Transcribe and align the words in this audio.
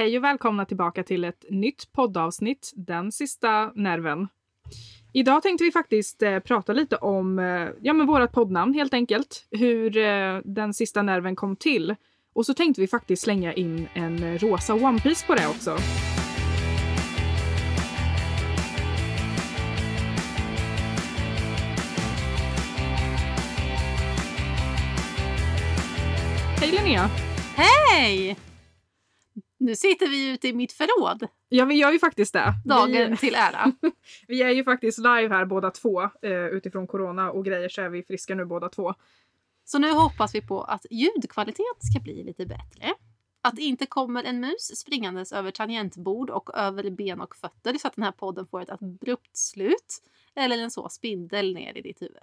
Hej 0.00 0.18
och 0.18 0.24
välkomna 0.24 0.64
tillbaka 0.64 1.02
till 1.02 1.24
ett 1.24 1.44
nytt 1.50 1.92
poddavsnitt, 1.92 2.72
Den 2.74 3.12
sista 3.12 3.72
nerven. 3.74 4.28
Idag 5.12 5.42
tänkte 5.42 5.64
vi 5.64 5.72
faktiskt 5.72 6.22
eh, 6.22 6.38
prata 6.38 6.72
lite 6.72 6.96
om 6.96 7.38
eh, 7.38 7.68
ja, 7.80 7.92
men 7.92 8.06
vårat 8.06 8.32
poddnamn 8.32 8.74
helt 8.74 8.94
enkelt. 8.94 9.46
Hur 9.50 9.96
eh, 9.96 10.38
Den 10.44 10.74
sista 10.74 11.02
nerven 11.02 11.36
kom 11.36 11.56
till. 11.56 11.96
Och 12.32 12.46
så 12.46 12.54
tänkte 12.54 12.80
vi 12.80 12.86
faktiskt 12.86 13.22
slänga 13.22 13.52
in 13.52 13.88
en 13.94 14.38
rosa 14.38 14.74
One 14.74 15.00
Piece 15.00 15.26
på 15.26 15.34
det 15.34 15.46
också. 15.46 15.76
Hej 26.60 26.70
Linnea! 26.70 27.10
Hej! 27.56 28.36
Nu 29.60 29.76
sitter 29.76 30.08
vi 30.08 30.32
ute 30.32 30.48
i 30.48 30.52
mitt 30.52 30.72
förråd. 30.72 31.26
Ja, 31.48 31.64
vi 31.64 31.74
gör 31.74 31.92
ju 31.92 31.98
faktiskt 31.98 32.32
det. 32.32 32.52
Dagen 32.64 33.10
Vi, 33.10 33.16
till 33.16 33.34
ära. 33.34 33.72
vi 34.28 34.42
är 34.42 34.50
ju 34.50 34.64
faktiskt 34.64 34.98
live 34.98 35.28
här 35.28 35.44
båda 35.44 35.70
två. 35.70 36.02
Eh, 36.02 36.46
utifrån 36.46 36.86
corona 36.86 37.30
och 37.30 37.44
grejer 37.44 37.68
så 37.68 37.82
är 37.82 37.88
vi 37.88 38.02
friska 38.02 38.34
nu 38.34 38.44
båda 38.44 38.68
två. 38.68 38.94
Så 39.64 39.78
nu 39.78 39.90
hoppas 39.90 40.34
vi 40.34 40.42
på 40.42 40.62
att 40.62 40.86
ljudkvaliteten 40.90 41.80
ska 41.92 42.00
bli 42.00 42.24
lite 42.24 42.46
bättre. 42.46 42.94
Att 43.42 43.56
det 43.56 43.62
inte 43.62 43.86
kommer 43.86 44.24
en 44.24 44.40
mus 44.40 44.78
springandes 44.78 45.32
över 45.32 45.50
tangentbord 45.50 46.30
och 46.30 46.50
över 46.54 46.90
ben 46.90 47.20
och 47.20 47.36
fötter 47.36 47.74
så 47.78 47.88
att 47.88 47.94
den 47.94 48.04
här 48.04 48.12
podden 48.12 48.46
får 48.46 48.60
ett 48.60 48.70
abrupt 48.70 49.36
slut. 49.36 50.02
Eller 50.34 50.58
en 50.58 50.70
så 50.70 50.88
spindel 50.88 51.54
ner 51.54 51.76
i 51.76 51.80
ditt 51.80 52.02
huvud. 52.02 52.22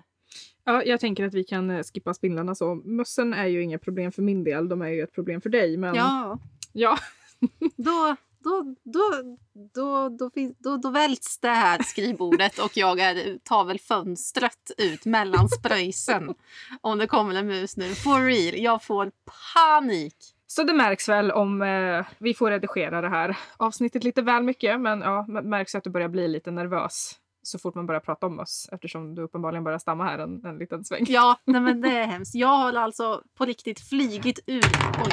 Ja, 0.64 0.84
jag 0.84 1.00
tänker 1.00 1.26
att 1.26 1.34
vi 1.34 1.44
kan 1.44 1.70
eh, 1.70 1.84
skippa 1.84 2.14
spindlarna 2.14 2.56
så. 2.56 2.76
Mössen 2.76 3.34
är 3.34 3.48
ju 3.48 3.64
inga 3.64 3.80
problem 3.80 4.12
för 4.12 4.22
min 4.22 4.44
del. 4.44 4.70
De 4.70 4.82
är 4.82 4.90
ju 4.90 5.02
ett 5.02 5.14
problem 5.14 5.42
för 5.42 5.50
dig. 5.50 5.78
Men 5.78 5.96
Ja, 5.96 6.40
ja, 6.74 6.98
då, 7.76 8.16
då, 8.44 8.76
då, 8.84 9.38
då, 9.74 10.10
då, 10.10 10.30
då, 10.60 10.78
då 10.78 10.90
välts 10.90 11.40
det 11.40 11.50
här 11.50 11.84
skrivbordet 11.84 12.60
och 12.60 12.78
jag 12.78 13.00
är, 13.00 13.38
tar 13.44 13.66
väl 13.66 13.80
fönstret 13.80 14.72
ut 14.78 15.06
mellan 15.06 15.50
spröjsen. 15.50 16.34
Om 16.82 16.98
det 16.98 17.08
kommer 17.08 17.36
en 17.36 17.48
mus 17.48 17.78
nu. 17.78 17.96
For 17.96 18.26
real, 18.26 18.64
jag 18.64 18.84
får 18.84 19.12
panik. 19.54 20.16
Så 20.48 20.64
det 20.64 20.74
märks 20.74 21.10
väl 21.10 21.32
om 21.32 21.62
eh, 21.62 22.06
vi 22.18 22.34
får 22.34 22.52
redigera 22.52 23.02
det 23.02 23.10
här 23.10 23.38
avsnittet 23.58 24.04
lite 24.04 24.22
väl 24.22 24.44
mycket. 24.44 24.82
Men 24.82 25.02
ja, 25.02 25.26
märks 25.28 25.76
att 25.76 25.84
du 25.84 25.90
börjar 25.90 26.10
bli 26.10 26.28
lite 26.28 26.52
nervös 26.52 27.20
så 27.48 27.60
fort 27.60 27.76
man 27.76 27.86
börjar 27.86 28.02
prata 28.02 28.26
om 28.26 28.36
möss 28.36 28.70
eftersom 28.72 29.16
du 29.16 29.22
uppenbarligen 29.22 29.64
börjar 29.64 29.80
stamma 29.80 30.04
här 30.04 30.20
en, 30.20 30.46
en 30.46 30.58
liten 30.58 30.86
sväng. 30.86 31.06
Ja, 31.08 31.40
nej 31.46 31.62
men 31.62 31.82
det 31.82 31.90
är 31.90 32.08
hemskt. 32.08 32.36
Jag 32.36 32.48
har 32.48 32.74
alltså 32.74 33.22
på 33.38 33.46
riktigt 33.46 33.80
flygit 33.80 34.40
ur... 34.46 34.64
Oj. 35.06 35.12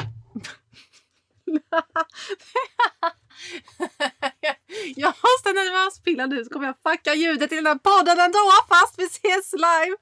jag 4.95 5.07
måste 5.07 5.53
nervöspilla 5.53 6.25
nu 6.25 6.43
så 6.43 6.49
kommer 6.49 6.65
jag 6.65 6.91
fucka 6.91 7.13
ljudet 7.13 7.51
i 7.51 7.55
den 7.55 7.65
här 7.65 7.75
podden 7.75 8.19
ändå 8.19 8.39
fast 8.69 8.99
vi 8.99 9.03
ses 9.03 9.53
live. 9.53 9.97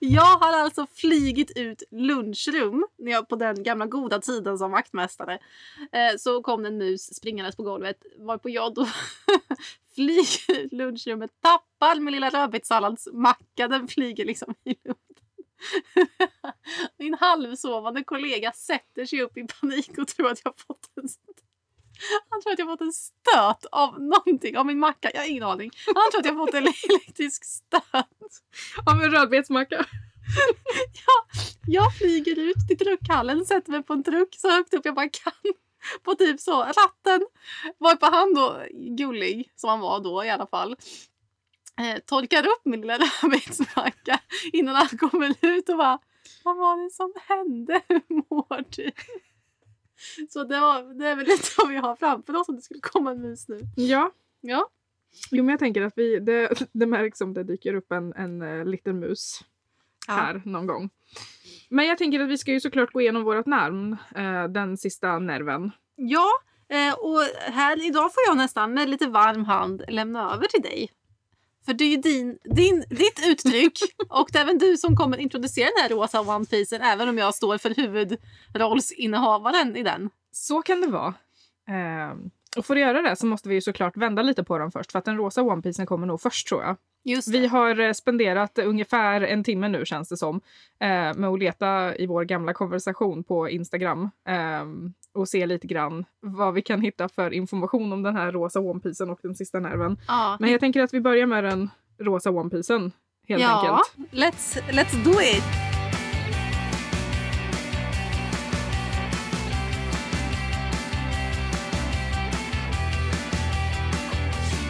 jag 0.00 0.38
har 0.38 0.52
alltså 0.52 0.86
flygit 0.94 1.56
ut 1.56 1.82
lunchrum 1.90 2.86
när 2.98 3.12
jag 3.12 3.28
på 3.28 3.36
den 3.36 3.62
gamla 3.62 3.86
goda 3.86 4.20
tiden 4.20 4.58
som 4.58 4.70
vaktmästare. 4.70 5.38
Eh, 5.92 6.16
så 6.18 6.42
kom 6.42 6.62
det 6.62 6.68
en 6.68 6.78
mus 6.78 7.16
springandes 7.16 7.56
på 7.56 7.62
golvet 7.62 7.96
varpå 8.18 8.50
jag 8.50 8.74
då 8.74 8.88
flyger 9.94 10.60
ut 10.60 10.72
lunchrummet, 10.72 11.30
tappar 11.42 12.00
min 12.00 12.14
lilla 12.14 12.30
rödbetssalladsmacka, 12.30 13.68
den 13.68 13.88
flyger 13.88 14.24
liksom 14.24 14.54
i 14.64 14.70
luften. 14.70 15.27
Min 16.98 17.14
halvsovande 17.14 18.04
kollega 18.04 18.52
sätter 18.52 19.06
sig 19.06 19.22
upp 19.22 19.36
i 19.36 19.46
panik 19.60 19.98
och 19.98 20.08
tror 20.08 20.30
att 20.30 20.40
jag 20.44 20.58
fått 20.58 20.90
en 20.96 21.08
han 22.28 22.42
tror 22.42 22.52
att 22.52 22.58
jag 22.58 22.68
fått 22.68 22.80
en 22.80 22.92
stöt 22.92 23.64
av 23.72 24.00
någonting, 24.00 24.58
av 24.58 24.66
min 24.66 24.78
macka. 24.78 25.10
Jag 25.14 25.20
har 25.20 25.28
ingen 25.28 25.42
aning. 25.42 25.70
Han 25.86 26.10
tror 26.10 26.20
att 26.20 26.26
jag 26.26 26.36
fått 26.36 26.54
en 26.54 26.66
elektrisk 26.90 27.44
stöt. 27.44 28.42
Av 28.86 29.02
en 29.02 29.10
rödbetsmacka. 29.10 29.86
Jag 31.66 31.96
flyger 31.96 32.38
ut 32.38 32.68
till 32.68 32.78
truckhallen, 32.78 33.44
sätter 33.44 33.70
mig 33.70 33.82
på 33.82 33.92
en 33.92 34.02
truck 34.02 34.36
så 34.38 34.50
högt 34.50 34.74
upp 34.74 34.84
jag 34.84 34.94
bara 34.94 35.08
kan. 35.08 35.52
På 36.02 36.14
typ 36.14 36.40
så 36.40 36.62
ratten. 36.62 37.26
Varpå 37.78 38.06
han 38.06 38.34
då, 38.34 38.62
gullig 38.96 39.52
som 39.56 39.70
han 39.70 39.80
var 39.80 40.00
då 40.00 40.24
i 40.24 40.30
alla 40.30 40.46
fall, 40.46 40.76
eh, 41.78 41.98
torkar 42.06 42.46
upp 42.46 42.64
min 42.64 42.80
lilla 42.80 42.98
rödbetsmacka 43.22 44.20
innan 44.52 44.74
han 44.74 44.88
kommer 44.88 45.34
ut 45.40 45.68
och 45.68 45.76
bara 45.76 45.98
Vad 46.44 46.56
var 46.56 46.84
det 46.84 46.90
som 46.90 47.12
hände? 47.28 47.82
Hur 47.88 48.02
mår 48.08 48.64
du? 48.76 48.90
Så 50.28 50.44
det, 50.44 50.60
var, 50.60 50.98
det 50.98 51.06
är 51.06 51.16
väl 51.16 51.26
lite 51.26 51.48
vad 51.58 51.68
vi 51.68 51.76
har 51.76 51.96
framför 51.96 52.36
oss 52.36 52.48
om 52.48 52.56
det 52.56 52.62
skulle 52.62 52.80
komma 52.80 53.10
en 53.10 53.20
mus 53.20 53.48
nu. 53.48 53.60
Ja, 53.76 54.12
Ja, 54.40 54.68
jo, 55.30 55.44
men 55.44 55.48
jag 55.48 55.58
tänker 55.58 55.82
att 55.82 55.92
vi, 55.96 56.18
det, 56.18 56.68
det 56.72 56.86
märks 56.86 57.20
om 57.20 57.34
det 57.34 57.44
dyker 57.44 57.74
upp 57.74 57.92
en, 57.92 58.12
en 58.12 58.42
uh, 58.42 58.64
liten 58.64 59.00
mus 59.00 59.44
här 60.08 60.42
någon 60.44 60.66
gång. 60.66 60.90
Men 61.68 61.86
jag 61.86 61.98
tänker 61.98 62.20
att 62.20 62.28
vi 62.28 62.38
ska 62.38 62.52
ju 62.52 62.60
såklart 62.60 62.92
gå 62.92 63.00
igenom 63.00 63.24
vårt 63.24 63.46
namn, 63.46 63.96
eh, 64.16 64.44
den 64.44 64.76
sista 64.76 65.18
nerven. 65.18 65.70
Ja, 65.96 66.28
eh, 66.68 66.94
och 66.94 67.20
här 67.52 67.86
idag 67.86 68.14
får 68.14 68.22
jag 68.26 68.36
nästan 68.36 68.74
med 68.74 68.88
lite 68.88 69.06
varm 69.06 69.44
hand 69.44 69.84
lämna 69.88 70.34
över 70.34 70.46
till 70.46 70.62
dig. 70.62 70.90
För 71.68 71.74
det 71.74 71.84
är 71.84 71.88
ju 71.88 71.96
din, 71.96 72.38
din, 72.44 72.84
ditt 72.90 73.26
uttryck 73.26 73.78
och 74.08 74.28
det 74.32 74.38
är 74.38 74.42
även 74.42 74.58
du 74.58 74.76
som 74.76 74.96
kommer 74.96 75.16
introducera 75.16 75.68
den 75.76 75.82
här 75.82 75.88
rosa 75.88 76.20
One 76.20 76.44
Piecen 76.44 76.82
även 76.82 77.08
om 77.08 77.18
jag 77.18 77.34
står 77.34 77.58
för 77.58 77.74
huvudrollsinnehavaren 77.74 79.76
i 79.76 79.82
den. 79.82 80.10
Så 80.32 80.62
kan 80.62 80.80
det 80.80 80.86
vara. 80.86 81.14
Eh, 81.68 82.16
och 82.56 82.66
för 82.66 82.76
att 82.76 82.80
göra 82.80 83.02
det 83.02 83.16
så 83.16 83.26
måste 83.26 83.48
vi 83.48 83.54
ju 83.54 83.60
såklart 83.60 83.96
vända 83.96 84.22
lite 84.22 84.44
på 84.44 84.58
dem 84.58 84.72
först 84.72 84.92
för 84.92 84.98
att 84.98 85.04
den 85.04 85.16
rosa 85.16 85.42
One 85.42 85.62
Piecen 85.62 85.86
kommer 85.86 86.06
nog 86.06 86.20
först 86.20 86.48
tror 86.48 86.62
jag. 86.62 86.76
Vi 87.30 87.46
har 87.46 87.80
eh, 87.80 87.92
spenderat 87.92 88.58
ungefär 88.58 89.20
en 89.20 89.44
timme 89.44 89.68
nu 89.68 89.84
känns 89.86 90.08
det 90.08 90.16
som 90.16 90.40
eh, 90.80 91.14
med 91.16 91.24
att 91.24 91.38
leta 91.38 91.96
i 91.96 92.06
vår 92.06 92.24
gamla 92.24 92.52
konversation 92.52 93.24
på 93.24 93.48
Instagram 93.48 94.10
eh, 94.28 94.64
och 95.14 95.28
se 95.28 95.46
lite 95.46 95.66
grann 95.66 96.04
vad 96.20 96.54
vi 96.54 96.62
kan 96.62 96.80
hitta 96.80 97.08
för 97.08 97.30
information 97.30 97.92
om 97.92 98.02
den 98.02 98.16
här 98.16 98.32
rosa 98.32 98.60
One 98.60 98.80
Piecen 98.80 99.10
och 99.10 99.18
den 99.22 99.34
sista 99.34 99.60
nerven. 99.60 99.98
Ja, 100.08 100.36
Men 100.40 100.50
jag 100.50 100.60
tänker 100.60 100.82
att 100.82 100.94
vi 100.94 101.00
börjar 101.00 101.26
med 101.26 101.44
den 101.44 101.70
rosa 101.98 102.30
One 102.30 102.50
Piecen 102.50 102.92
helt 103.28 103.42
ja 103.42 103.60
enkelt. 103.60 104.12
let's, 104.12 104.60
let's 104.70 105.04
do 105.04 105.10
it! 105.20 105.44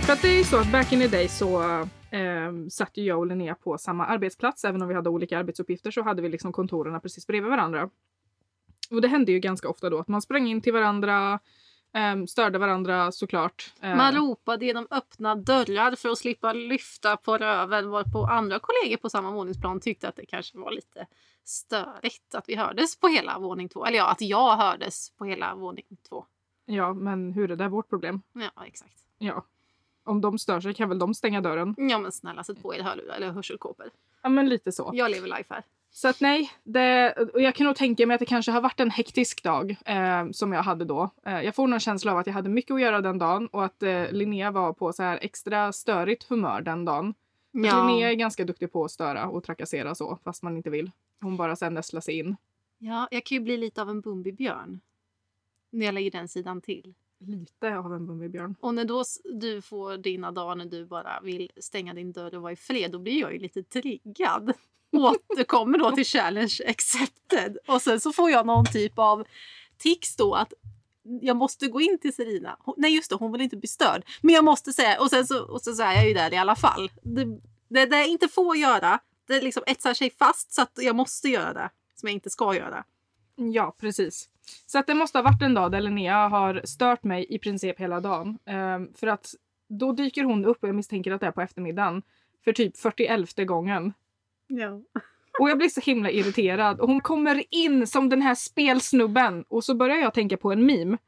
För 0.06 0.12
att 0.12 0.22
det 0.22 0.28
är 0.28 0.39
ju 0.39 0.45
så 0.45 0.56
att 0.56 0.72
back 0.72 0.93
in 0.93 1.00
the 1.00 1.09
day 1.09 1.28
så 1.28 1.62
eh, 2.11 2.53
satt 2.71 2.97
ju 2.97 3.03
jag 3.05 3.19
och 3.19 3.27
Linnea 3.27 3.55
på 3.55 3.79
samma 3.79 4.07
arbetsplats. 4.07 4.65
Även 4.65 4.83
om 4.83 4.89
vi 4.89 4.95
hade 4.95 5.11
olika 5.11 5.39
arbetsuppgifter 5.39 5.91
så 5.91 6.03
hade 6.03 6.23
vi 6.23 6.29
liksom 6.29 6.53
kontoren 6.53 7.01
precis 7.01 7.27
bredvid 7.27 7.51
varandra. 7.51 7.91
Och 8.91 9.01
det 9.03 9.09
hände 9.09 9.33
ju 9.33 9.39
ganska 9.39 9.69
ofta 9.69 9.91
då 9.91 9.99
att 9.99 10.09
man 10.09 10.23
sprang 10.23 10.49
in 10.49 10.61
till 10.61 10.73
varandra, 10.73 11.39
eh, 11.95 12.25
störde 12.25 12.59
varandra 12.59 13.13
såklart. 13.13 13.73
Eh, 13.81 13.97
Man 13.97 14.15
ropade 14.15 14.67
genom 14.67 14.87
öppna 14.91 15.35
dörrar 15.35 15.97
för 15.97 16.09
att 16.09 16.19
slippa 16.19 16.53
lyfta 16.53 17.17
på 17.17 17.39
röven 17.39 17.91
varpå 17.91 18.25
andra 18.25 18.59
kollegor 18.59 18.97
på 18.97 19.11
samma 19.11 19.31
våningsplan 19.31 19.81
tyckte 19.81 20.09
att 20.09 20.17
det 20.17 20.27
kanske 20.27 20.59
var 20.59 20.71
lite 20.71 21.07
störigt 21.45 22.35
att 22.35 22.49
vi 22.49 22.55
hördes 22.55 22.97
på 23.01 23.09
hela 23.09 23.39
våning 23.39 23.69
två. 23.69 23.87
Eller 23.87 23.99
ja, 23.99 24.11
att 24.11 24.21
jag 24.21 24.57
hördes 24.57 25.11
på 25.11 25.25
hela 25.25 25.55
våning 25.55 25.85
två. 26.09 26.25
Ja, 26.67 26.93
men 26.95 27.33
hur 27.33 27.51
är 27.51 27.57
det 27.57 27.69
vårt 27.69 27.89
problem? 27.89 28.23
Ja, 28.33 28.65
exakt. 28.67 29.05
Ja. 29.19 29.45
Om 30.09 30.21
de 30.21 30.39
stör 30.39 30.61
sig 30.61 30.75
kan 30.75 30.89
väl 30.89 30.99
de 30.99 31.15
stänga 31.15 31.41
dörren? 31.41 31.75
Ja, 31.79 31.99
men 31.99 32.13
snälla 32.13 32.45
sätt 32.45 32.63
på 32.63 32.75
er 32.75 32.83
hörlurar 32.83 33.17
eller 33.17 33.31
hörselkåpor. 33.31 33.87
Ja, 34.23 34.29
men 34.29 34.49
lite 34.49 34.73
så. 34.73 34.91
Jag 34.95 35.11
lever 35.11 35.29
life 35.29 35.55
här. 35.55 35.63
Så 35.91 36.09
att 36.09 36.21
nej, 36.21 36.51
det, 36.65 37.15
och 37.35 37.43
jag 37.43 37.55
kan 37.55 37.67
nog 37.67 37.77
tänka 37.77 38.07
mig 38.07 38.15
att 38.15 38.21
det 38.21 38.27
kanske 38.27 38.53
har 38.53 38.61
varit 38.61 38.81
en 38.81 38.91
hektisk 38.91 39.43
dag 39.43 39.77
eh, 39.85 40.31
som 40.31 40.53
jag 40.53 40.63
hade 40.63 40.85
då. 40.85 41.11
Eh, 41.27 41.41
jag 41.41 41.55
får 41.55 41.66
nog 41.66 41.75
en 41.75 41.81
känsla 41.81 42.13
av 42.13 42.19
att 42.19 42.27
jag 42.27 42.34
hade 42.34 42.49
mycket 42.49 42.75
att 42.75 42.81
göra 42.81 43.01
den 43.01 43.19
dagen 43.19 43.47
och 43.47 43.65
att 43.65 43.83
eh, 43.83 44.10
Linnea 44.13 44.51
var 44.51 44.72
på 44.72 44.93
så 44.93 45.03
här 45.03 45.19
extra 45.22 45.72
störigt 45.72 46.25
humör 46.28 46.61
den 46.61 46.84
dagen. 46.84 47.15
För 47.53 47.59
Linnea 47.59 48.11
är 48.11 48.15
ganska 48.15 48.45
duktig 48.45 48.72
på 48.72 48.84
att 48.84 48.91
störa 48.91 49.28
och 49.28 49.45
trakassera 49.45 49.95
så, 49.95 50.19
fast 50.25 50.43
man 50.43 50.57
inte 50.57 50.71
vill. 50.71 50.91
Hon 51.21 51.37
bara 51.37 51.57
sen 51.57 51.75
nästlar 51.75 52.01
sig 52.01 52.19
in. 52.19 52.37
ja, 52.78 53.09
jag 53.11 53.25
kan 53.25 53.37
ju 53.37 53.41
bli 53.45 53.57
lite 53.57 53.83
av 53.83 53.91
en 53.91 54.01
Bumbibjörn. 54.01 54.81
När 55.71 55.87
jag 55.87 55.95
lägger 55.95 56.11
den 56.11 56.28
sidan 56.28 56.61
till. 56.61 56.95
Lite 57.20 57.76
av 57.76 57.94
en 57.94 58.06
Bumbibjörn. 58.06 58.54
Och 58.60 58.74
när 58.74 58.84
då 58.84 59.04
du 59.24 59.62
får 59.62 59.97
dina 59.97 60.32
dagar 60.32 60.54
när 60.54 60.65
du 60.65 60.86
bara 60.86 61.20
vill 61.20 61.50
stänga 61.60 61.94
din 61.94 62.12
dörr 62.12 62.34
och 62.34 62.42
vara 62.42 62.53
i 62.53 62.56
fred, 62.56 62.91
då 62.91 62.98
blir 62.98 63.20
jag 63.20 63.32
ju 63.32 63.38
lite 63.38 63.62
triggad. 63.62 64.53
Återkommer 64.92 65.78
då 65.78 65.91
till 65.91 66.04
challenge 66.04 66.59
accepted. 66.68 67.59
Och 67.68 67.82
sen 67.82 68.00
så 68.00 68.12
får 68.12 68.30
jag 68.30 68.47
någon 68.47 68.66
typ 68.66 68.98
av 68.98 69.24
tics 69.78 70.16
då 70.16 70.34
att 70.34 70.53
jag 71.20 71.36
måste 71.36 71.68
gå 71.68 71.80
in 71.80 71.98
till 71.98 72.15
Serina. 72.15 72.56
Hon, 72.60 72.74
nej 72.76 72.94
just 72.94 73.10
det, 73.10 73.16
hon 73.16 73.32
vill 73.32 73.41
inte 73.41 73.56
bli 73.56 73.68
störd. 73.68 74.04
Men 74.20 74.34
jag 74.34 74.44
måste 74.44 74.72
säga, 74.72 75.00
och 75.00 75.10
sen 75.10 75.26
så, 75.26 75.44
och 75.44 75.62
så, 75.62 75.74
så 75.74 75.82
är 75.82 75.94
jag 75.94 76.09
ju 76.09 76.15
där 76.15 76.34
i 76.34 76.36
alla 76.36 76.56
fall. 76.56 76.91
Det, 77.03 77.24
det, 77.68 77.86
det 77.86 77.97
jag 77.97 78.09
inte 78.09 78.28
får 78.28 78.56
göra, 78.56 79.00
det 79.26 79.41
liksom 79.41 79.62
etsar 79.66 79.94
sig 79.94 80.10
fast 80.10 80.53
så 80.53 80.62
att 80.62 80.72
jag 80.76 80.97
måste 80.97 81.28
göra 81.28 81.53
det 81.53 81.70
som 81.94 82.09
jag 82.09 82.15
inte 82.15 82.30
ska 82.30 82.54
göra. 82.54 82.84
Ja, 83.39 83.75
precis. 83.81 84.29
Så 84.67 84.79
att 84.79 84.87
det 84.87 84.95
måste 84.95 85.19
ha 85.19 85.23
varit 85.23 85.43
en 85.43 85.55
dag 85.55 85.73
där 85.73 85.81
Linnea 85.81 86.29
har 86.29 86.61
stört 86.65 87.05
mig 87.05 87.27
i 87.29 87.39
princip 87.39 87.81
hela 87.81 88.01
dagen. 88.01 88.39
Ehm, 88.45 88.95
för 88.95 89.07
att 89.07 89.35
då 89.69 89.93
dyker 89.93 90.25
hon 90.25 90.45
upp 90.45 90.63
och 90.63 90.69
jag 90.69 90.77
misstänker 90.77 91.13
att 91.13 91.21
det 91.21 91.27
är 91.27 91.33
på 91.33 91.41
eftermiddagen 91.41 92.03
för 92.45 92.53
typ 92.53 92.77
41 92.77 93.47
gången. 93.47 93.93
Ja. 94.47 94.83
Och 95.41 95.51
jag 95.51 95.59
blir 95.59 95.69
så 95.69 95.81
himla 95.81 96.11
irriterad. 96.11 96.81
Och 96.81 96.89
hon 96.89 97.01
kommer 97.01 97.45
in 97.51 97.87
som 97.87 98.09
den 98.09 98.23
här 98.23 98.35
spelsnubben. 98.35 99.45
Och 99.49 99.65
så 99.65 99.75
börjar 99.75 99.97
jag 99.97 100.15
tänka 100.15 100.37
på 100.37 100.53
en 100.53 100.67
meme. 100.67 100.99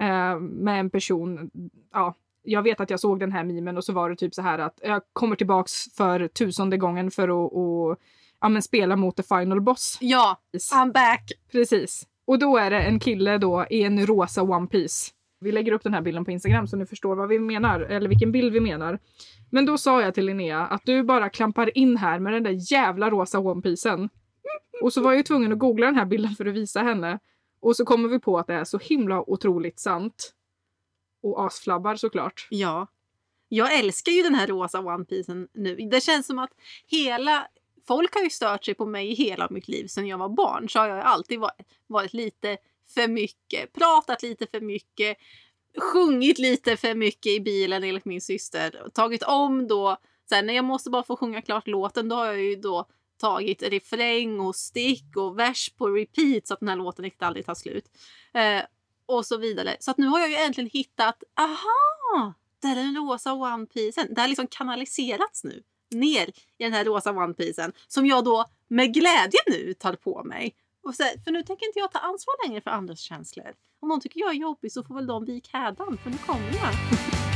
Eh, 0.00 0.38
med 0.40 0.80
en 0.80 0.90
person. 0.90 1.50
Ja, 1.92 2.14
jag 2.42 2.62
vet 2.62 2.80
att 2.80 2.90
jag 2.90 3.00
såg 3.00 3.20
den 3.20 3.32
här 3.32 3.44
memen 3.44 3.76
och 3.76 3.84
så 3.84 3.92
var 3.92 4.10
det 4.10 4.16
typ 4.16 4.34
så 4.34 4.42
här 4.42 4.58
att 4.58 4.80
jag 4.82 5.02
kommer 5.12 5.36
tillbaks 5.36 5.94
för 5.94 6.28
tusende 6.28 6.76
gången 6.76 7.10
för 7.10 7.28
att 7.28 7.98
ja, 8.40 8.48
men 8.48 8.62
spela 8.62 8.96
mot 8.96 9.16
the 9.16 9.22
final 9.22 9.60
boss. 9.60 9.98
Ja, 10.00 10.40
I'm 10.72 10.92
back! 10.92 11.32
Precis. 11.52 12.06
Och 12.24 12.38
då 12.38 12.56
är 12.56 12.70
det 12.70 12.80
en 12.80 13.00
kille 13.00 13.38
då 13.38 13.66
i 13.70 13.82
en 13.82 14.06
rosa 14.06 14.42
One 14.42 14.66
Piece. 14.66 15.10
Vi 15.40 15.52
lägger 15.52 15.72
upp 15.72 15.82
den 15.82 15.94
här 15.94 16.00
bilden 16.02 16.24
på 16.24 16.30
Instagram 16.30 16.66
så 16.66 16.76
ni 16.76 16.86
förstår 16.86 17.16
vad 17.16 17.28
vi 17.28 17.38
menar, 17.38 17.80
eller 17.80 18.08
vilken 18.08 18.32
bild 18.32 18.52
vi 18.52 18.60
menar. 18.60 18.98
Men 19.50 19.66
då 19.66 19.78
sa 19.78 20.02
jag 20.02 20.14
till 20.14 20.26
Linnea 20.26 20.66
att 20.66 20.82
du 20.84 21.02
bara 21.02 21.30
klampar 21.30 21.78
in 21.78 21.96
här 21.96 22.18
med 22.18 22.32
den 22.32 22.42
där 22.42 22.72
jävla 22.72 23.10
rosa 23.10 23.38
One 23.38 23.62
Piecen. 23.62 24.08
Och 24.82 24.92
så 24.92 25.02
var 25.02 25.10
jag 25.10 25.16
ju 25.16 25.22
tvungen 25.22 25.52
att 25.52 25.58
googla 25.58 25.86
den 25.86 25.94
här 25.94 26.04
bilden 26.04 26.34
för 26.34 26.46
att 26.46 26.54
visa 26.54 26.82
henne. 26.82 27.18
Och 27.60 27.76
så 27.76 27.84
kommer 27.84 28.08
vi 28.08 28.18
på 28.18 28.38
att 28.38 28.46
det 28.46 28.54
är 28.54 28.64
så 28.64 28.78
himla 28.78 29.30
otroligt 29.30 29.80
sant. 29.80 30.34
Och 31.22 31.46
asflabbar 31.46 31.96
såklart. 31.96 32.46
Ja. 32.50 32.86
Jag 33.48 33.78
älskar 33.78 34.12
ju 34.12 34.22
den 34.22 34.34
här 34.34 34.46
rosa 34.46 34.80
One 34.80 35.04
Piecen 35.04 35.48
nu. 35.54 35.76
Det 35.76 36.02
känns 36.02 36.26
som 36.26 36.38
att 36.38 36.50
hela... 36.86 37.46
Folk 37.86 38.14
har 38.14 38.22
ju 38.22 38.30
stört 38.30 38.64
sig 38.64 38.74
på 38.74 38.86
mig 38.86 39.10
i 39.10 39.14
hela 39.14 39.48
mitt 39.50 39.68
liv 39.68 39.86
sedan 39.86 40.06
jag 40.06 40.18
var 40.18 40.28
barn. 40.28 40.68
Så 40.68 40.78
har 40.78 40.88
jag 40.88 40.98
alltid 40.98 41.40
varit, 41.40 41.66
varit 41.86 42.12
lite 42.12 42.56
för 42.94 43.08
mycket, 43.08 43.72
pratat 43.72 44.22
lite 44.22 44.46
för 44.46 44.60
mycket, 44.60 45.16
sjungit 45.78 46.38
lite 46.38 46.76
för 46.76 46.94
mycket 46.94 47.32
i 47.32 47.40
bilen 47.40 47.84
enligt 47.84 48.04
min 48.04 48.20
syster. 48.20 48.88
Tagit 48.94 49.22
om 49.22 49.68
då, 49.68 49.96
så 50.28 50.42
när 50.42 50.54
jag 50.54 50.64
måste 50.64 50.90
bara 50.90 51.02
få 51.02 51.16
sjunga 51.16 51.42
klart 51.42 51.66
låten, 51.66 52.08
då 52.08 52.16
har 52.16 52.26
jag 52.26 52.40
ju 52.40 52.56
då 52.56 52.88
tagit 53.20 53.62
refräng 53.62 54.40
och 54.40 54.56
stick 54.56 55.16
och 55.16 55.38
vers 55.38 55.70
på 55.76 55.88
repeat 55.88 56.46
så 56.46 56.54
att 56.54 56.60
den 56.60 56.68
här 56.68 56.76
låten 56.76 57.04
riktigt 57.04 57.22
aldrig 57.22 57.46
tar 57.46 57.54
slut. 57.54 57.84
Eh, 58.34 58.62
och 59.06 59.26
så 59.26 59.36
vidare. 59.36 59.76
Så 59.80 59.90
att 59.90 59.98
nu 59.98 60.06
har 60.06 60.20
jag 60.20 60.30
ju 60.30 60.36
äntligen 60.36 60.70
hittat, 60.72 61.22
aha! 61.36 62.34
Det 62.62 62.68
är 62.68 62.74
den 62.74 62.96
rosa 62.96 63.32
One 63.32 63.66
Piecen. 63.66 64.14
Det 64.14 64.20
har 64.20 64.28
liksom 64.28 64.46
kanaliserats 64.46 65.44
nu 65.44 65.62
ner 65.90 66.28
i 66.58 66.64
den 66.64 66.72
här 66.72 66.84
rosa 66.84 67.10
onepiecen 67.10 67.72
som 67.86 68.06
jag 68.06 68.24
då 68.24 68.44
med 68.68 68.94
glädje 68.94 69.40
nu 69.46 69.74
tar 69.74 69.94
på 69.94 70.24
mig. 70.24 70.54
Och 70.82 70.94
så, 70.94 71.04
för 71.24 71.30
nu 71.30 71.42
tänker 71.42 71.66
inte 71.66 71.78
jag 71.78 71.92
ta 71.92 71.98
ansvar 71.98 72.46
längre 72.46 72.60
för 72.60 72.70
andras 72.70 73.00
känslor. 73.00 73.52
Om 73.80 73.88
någon 73.88 74.00
tycker 74.00 74.20
jag 74.20 74.30
är 74.30 74.34
jobbig 74.34 74.72
så 74.72 74.82
får 74.82 74.94
väl 74.94 75.06
de 75.06 75.24
vika 75.24 75.58
hädan 75.58 75.98
för 76.02 76.10
nu 76.10 76.16
kommer 76.26 76.46
jag. 76.46 76.74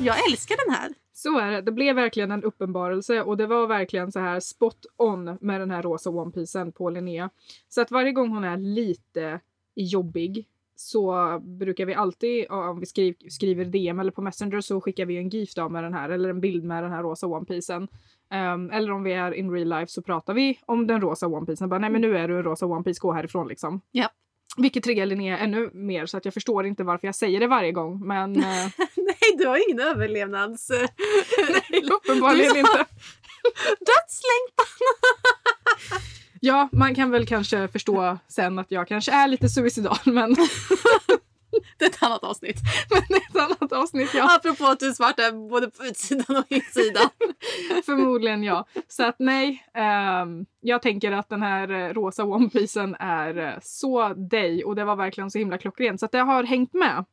Jag 0.00 0.30
älskar 0.30 0.56
den 0.66 0.74
här. 0.74 1.05
Så 1.26 1.38
är 1.38 1.50
det. 1.50 1.60
Det 1.60 1.72
blev 1.72 1.96
verkligen 1.96 2.30
en 2.30 2.44
uppenbarelse 2.44 3.22
och 3.22 3.36
det 3.36 3.46
var 3.46 3.66
verkligen 3.66 4.12
så 4.12 4.20
här 4.20 4.40
spot 4.40 4.86
on 4.96 5.38
med 5.40 5.60
den 5.60 5.70
här 5.70 5.82
rosa 5.82 6.10
onepiecen 6.10 6.72
på 6.72 6.90
Linnea. 6.90 7.30
Så 7.68 7.80
att 7.80 7.90
varje 7.90 8.12
gång 8.12 8.28
hon 8.28 8.44
är 8.44 8.56
lite 8.56 9.40
jobbig 9.74 10.46
så 10.74 11.38
brukar 11.42 11.86
vi 11.86 11.94
alltid, 11.94 12.50
om 12.50 12.80
vi 12.80 12.86
skriv, 12.86 13.14
skriver 13.30 13.64
DM 13.64 14.00
eller 14.00 14.10
på 14.10 14.22
Messenger 14.22 14.60
så 14.60 14.80
skickar 14.80 15.06
vi 15.06 15.16
en 15.16 15.28
GIF 15.28 15.54
då 15.54 15.68
med 15.68 15.84
den 15.84 15.94
här 15.94 16.08
eller 16.08 16.28
en 16.28 16.40
bild 16.40 16.64
med 16.64 16.82
den 16.82 16.92
här 16.92 17.02
rosa 17.02 17.26
onepiecen. 17.26 17.82
Um, 17.82 17.88
ehm, 18.30 18.70
eller 18.70 18.90
om 18.90 19.02
vi 19.02 19.12
är 19.12 19.32
in 19.32 19.50
real 19.50 19.68
life 19.68 19.92
så 19.92 20.02
pratar 20.02 20.34
vi 20.34 20.58
om 20.66 20.86
den 20.86 21.00
rosa 21.00 21.26
onepiecen. 21.26 21.68
Bara, 21.68 21.80
nej 21.80 21.90
men 21.90 22.00
nu 22.00 22.16
är 22.16 22.28
du 22.28 22.36
en 22.36 22.42
rosa 22.42 22.66
onepiece, 22.66 22.98
gå 22.98 23.12
härifrån 23.12 23.48
liksom. 23.48 23.80
Ja. 23.92 24.08
Vilket 24.56 24.84
triggar 24.84 25.06
Linnea 25.06 25.38
ännu 25.38 25.70
mer 25.72 26.06
så 26.06 26.16
att 26.16 26.24
jag 26.24 26.34
förstår 26.34 26.66
inte 26.66 26.84
varför 26.84 27.08
jag 27.08 27.14
säger 27.14 27.40
det 27.40 27.46
varje 27.46 27.72
gång. 27.72 28.06
Men... 28.06 28.36
eh, 28.44 28.68
Nej, 28.96 29.36
du 29.38 29.46
har 29.46 29.70
ingen 29.70 29.80
överlevnads... 29.80 30.70
nej, 31.70 31.82
uppenbarligen 31.90 32.56
inte. 32.56 32.78
Dödslängtan! 33.78 34.66
Ja, 36.40 36.68
man 36.72 36.94
kan 36.94 37.10
väl 37.10 37.26
kanske 37.26 37.68
förstå 37.68 38.18
sen 38.28 38.58
att 38.58 38.70
jag 38.70 38.88
kanske 38.88 39.12
är 39.12 39.28
lite 39.28 39.48
suicidal 39.48 39.98
men, 40.04 40.36
Det 41.78 41.84
är 41.84 41.88
ett 41.88 42.02
annat 42.02 42.24
avsnitt. 42.24 42.56
men 42.90 43.02
det 43.08 43.14
är 43.14 43.30
ett 43.30 43.50
annat 43.50 43.72
avsnitt. 43.72 44.14
Ja, 44.14 44.36
Apropå 44.36 44.66
att 44.66 44.80
du 44.80 44.88
är 44.88 44.92
svart 44.92 45.18
är 45.18 45.48
både 45.48 45.70
på 45.70 45.84
utsidan 45.84 46.36
och 46.36 46.52
insidan. 46.52 47.08
förmodligen 47.84 48.42
ja. 48.42 48.66
Så 48.88 49.04
att 49.04 49.16
nej, 49.18 49.66
ehm, 49.74 50.46
jag 50.60 50.82
tänker 50.82 51.12
att 51.12 51.28
den 51.28 51.42
här 51.42 51.70
eh, 51.70 51.94
rosa 51.94 52.24
One 52.24 52.48
Piecen 52.50 52.94
är 52.94 53.38
eh, 53.38 53.54
så 53.62 54.08
dig 54.08 54.64
och 54.64 54.76
det 54.76 54.84
var 54.84 54.96
verkligen 54.96 55.30
så 55.30 55.38
himla 55.38 55.58
klockrent 55.58 56.00
så 56.00 56.06
att 56.06 56.12
det 56.12 56.18
har 56.18 56.44
hängt 56.44 56.74
med. 56.74 57.04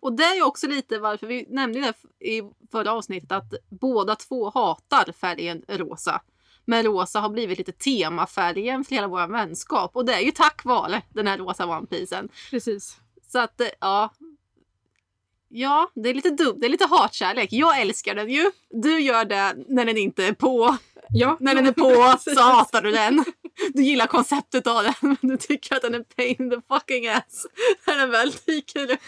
Och 0.00 0.12
det 0.12 0.22
är 0.22 0.34
ju 0.34 0.42
också 0.42 0.66
lite 0.66 0.98
varför 0.98 1.26
vi 1.26 1.46
nämnde 1.48 1.80
det 1.80 2.26
i 2.26 2.42
förra 2.72 2.92
avsnittet 2.92 3.32
att 3.32 3.54
båda 3.80 4.16
två 4.16 4.50
hatar 4.50 5.12
färgen 5.12 5.62
rosa. 5.68 6.20
Men 6.64 6.84
rosa 6.84 7.20
har 7.20 7.28
blivit 7.28 7.58
lite 7.58 7.72
temafärgen 7.72 8.84
för 8.84 8.94
hela 8.94 9.08
vår 9.08 9.26
vänskap 9.26 9.96
och 9.96 10.04
det 10.04 10.14
är 10.14 10.20
ju 10.20 10.30
tack 10.30 10.64
vare 10.64 11.02
den 11.14 11.26
här 11.26 11.38
rosa 11.38 11.66
One 11.66 11.86
Piecen. 11.86 12.28
Precis. 12.50 13.00
Så 13.28 13.38
att 13.38 13.60
eh, 13.60 13.68
ja. 13.80 14.12
Ja, 15.48 15.90
det 15.94 16.08
är 16.08 16.14
lite 16.14 16.30
dumt. 16.30 16.56
Det 16.60 16.66
är 16.66 16.70
lite 16.70 16.86
hatkärlek. 16.86 17.52
Jag 17.52 17.80
älskar 17.80 18.14
den 18.14 18.30
ju. 18.30 18.50
Du 18.70 19.00
gör 19.00 19.24
det 19.24 19.54
när 19.68 19.84
den 19.84 19.96
inte 19.96 20.24
är 20.24 20.32
på. 20.32 20.76
Ja, 21.10 21.36
När 21.40 21.54
den 21.54 21.66
är 21.66 21.72
på 21.72 22.18
så 22.34 22.40
hatar 22.40 22.82
du 22.82 22.90
den. 22.90 23.24
Du 23.74 23.82
gillar 23.82 24.06
konceptet 24.06 24.66
av 24.66 24.82
den 24.82 24.94
men 25.00 25.30
du 25.30 25.36
tycker 25.36 25.76
att 25.76 25.82
den 25.82 25.94
är 25.94 26.02
pain 26.02 26.36
in 26.38 26.50
the 26.50 26.60
fucking 26.68 27.08
ass 27.08 27.46
när 27.86 27.96
den 27.96 28.10
väl 28.10 28.30
dyker 28.46 28.92
upp. 28.92 29.00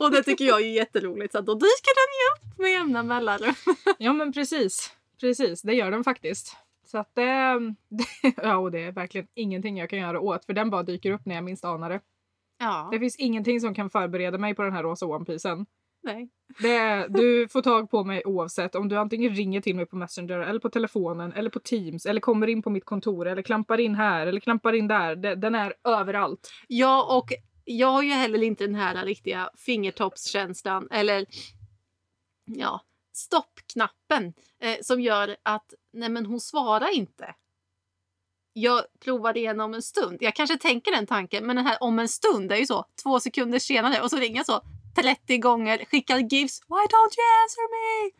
Och 0.00 0.10
det 0.10 0.22
tycker 0.22 0.44
jag 0.44 0.60
är 0.60 0.66
jätteroligt 0.66 1.32
så 1.32 1.40
då 1.40 1.54
dyker 1.54 1.94
den 1.94 2.12
ju 2.18 2.52
upp 2.52 2.58
med 2.58 2.72
jämna 2.72 3.02
mellanrum. 3.02 3.54
Ja 3.98 4.12
men 4.12 4.32
precis. 4.32 4.90
Precis, 5.20 5.62
det 5.62 5.74
gör 5.74 5.90
den 5.90 6.04
faktiskt. 6.04 6.56
Så 6.86 6.98
att 6.98 7.14
det, 7.14 7.58
det, 7.88 8.06
ja, 8.42 8.56
och 8.56 8.70
det 8.70 8.80
är 8.80 8.92
verkligen 8.92 9.26
ingenting 9.34 9.78
jag 9.78 9.90
kan 9.90 9.98
göra 9.98 10.20
åt 10.20 10.44
för 10.44 10.52
den 10.52 10.70
bara 10.70 10.82
dyker 10.82 11.10
upp 11.10 11.26
när 11.26 11.34
jag 11.34 11.44
minst 11.44 11.64
anar 11.64 11.90
det. 11.90 12.00
Ja, 12.58 12.88
Det 12.92 12.98
finns 12.98 13.16
ingenting 13.16 13.60
som 13.60 13.74
kan 13.74 13.90
förbereda 13.90 14.38
mig 14.38 14.54
på 14.54 14.62
den 14.62 14.72
här 14.72 14.82
rosa 14.82 15.06
One 15.06 15.24
Piecen. 15.24 15.66
nej. 16.02 16.28
Det, 16.58 17.06
du 17.08 17.48
får 17.48 17.62
tag 17.62 17.90
på 17.90 18.04
mig 18.04 18.22
oavsett 18.24 18.74
om 18.74 18.88
du 18.88 18.96
antingen 18.96 19.34
ringer 19.34 19.60
till 19.60 19.76
mig 19.76 19.86
på 19.86 19.96
Messenger 19.96 20.38
eller 20.38 20.60
på 20.60 20.70
telefonen 20.70 21.32
eller 21.32 21.50
på 21.50 21.60
Teams 21.60 22.06
eller 22.06 22.20
kommer 22.20 22.46
in 22.46 22.62
på 22.62 22.70
mitt 22.70 22.84
kontor 22.84 23.26
eller 23.28 23.42
klampar 23.42 23.80
in 23.80 23.94
här 23.94 24.26
eller 24.26 24.40
klampar 24.40 24.72
in 24.72 24.88
där. 24.88 25.16
Det, 25.16 25.34
den 25.34 25.54
är 25.54 25.74
överallt. 25.84 26.50
Ja, 26.68 27.16
och 27.16 27.32
jag 27.64 27.88
har 27.88 28.02
ju 28.02 28.10
heller 28.10 28.42
inte 28.42 28.66
den 28.66 28.74
här 28.74 29.04
riktiga 29.04 29.50
fingertoppskänslan 29.56 30.88
eller 30.90 31.26
ja, 32.44 32.80
stoppknappen 33.16 34.34
eh, 34.60 34.76
som 34.82 35.00
gör 35.00 35.36
att 35.42 35.74
nej 35.92 36.08
men 36.08 36.26
hon 36.26 36.40
svarar 36.40 36.94
inte. 36.96 37.34
Jag 38.58 38.82
provar 39.04 39.36
igen 39.36 39.60
om 39.60 39.74
en 39.74 39.82
stund. 39.82 40.16
Jag 40.20 40.34
kanske 40.34 40.58
tänker 40.58 40.92
den 40.92 41.06
tanken, 41.06 41.46
men 41.46 41.56
den 41.56 41.66
här 41.66 41.76
om 41.82 41.98
en 41.98 42.08
stund 42.08 42.52
är 42.52 42.56
ju 42.56 42.66
så 42.66 42.84
två 43.02 43.20
sekunder 43.20 43.58
senare 43.58 44.02
och 44.02 44.10
så 44.10 44.16
ringer 44.16 44.36
jag 44.36 44.46
så 44.46 44.60
30 44.96 45.38
gånger, 45.38 45.84
skickar 45.90 46.18
gifs 46.18 46.60
“Why 46.68 46.74
don't 46.74 47.14
you 47.18 47.26
answer 47.42 47.66
me?” 47.70 48.10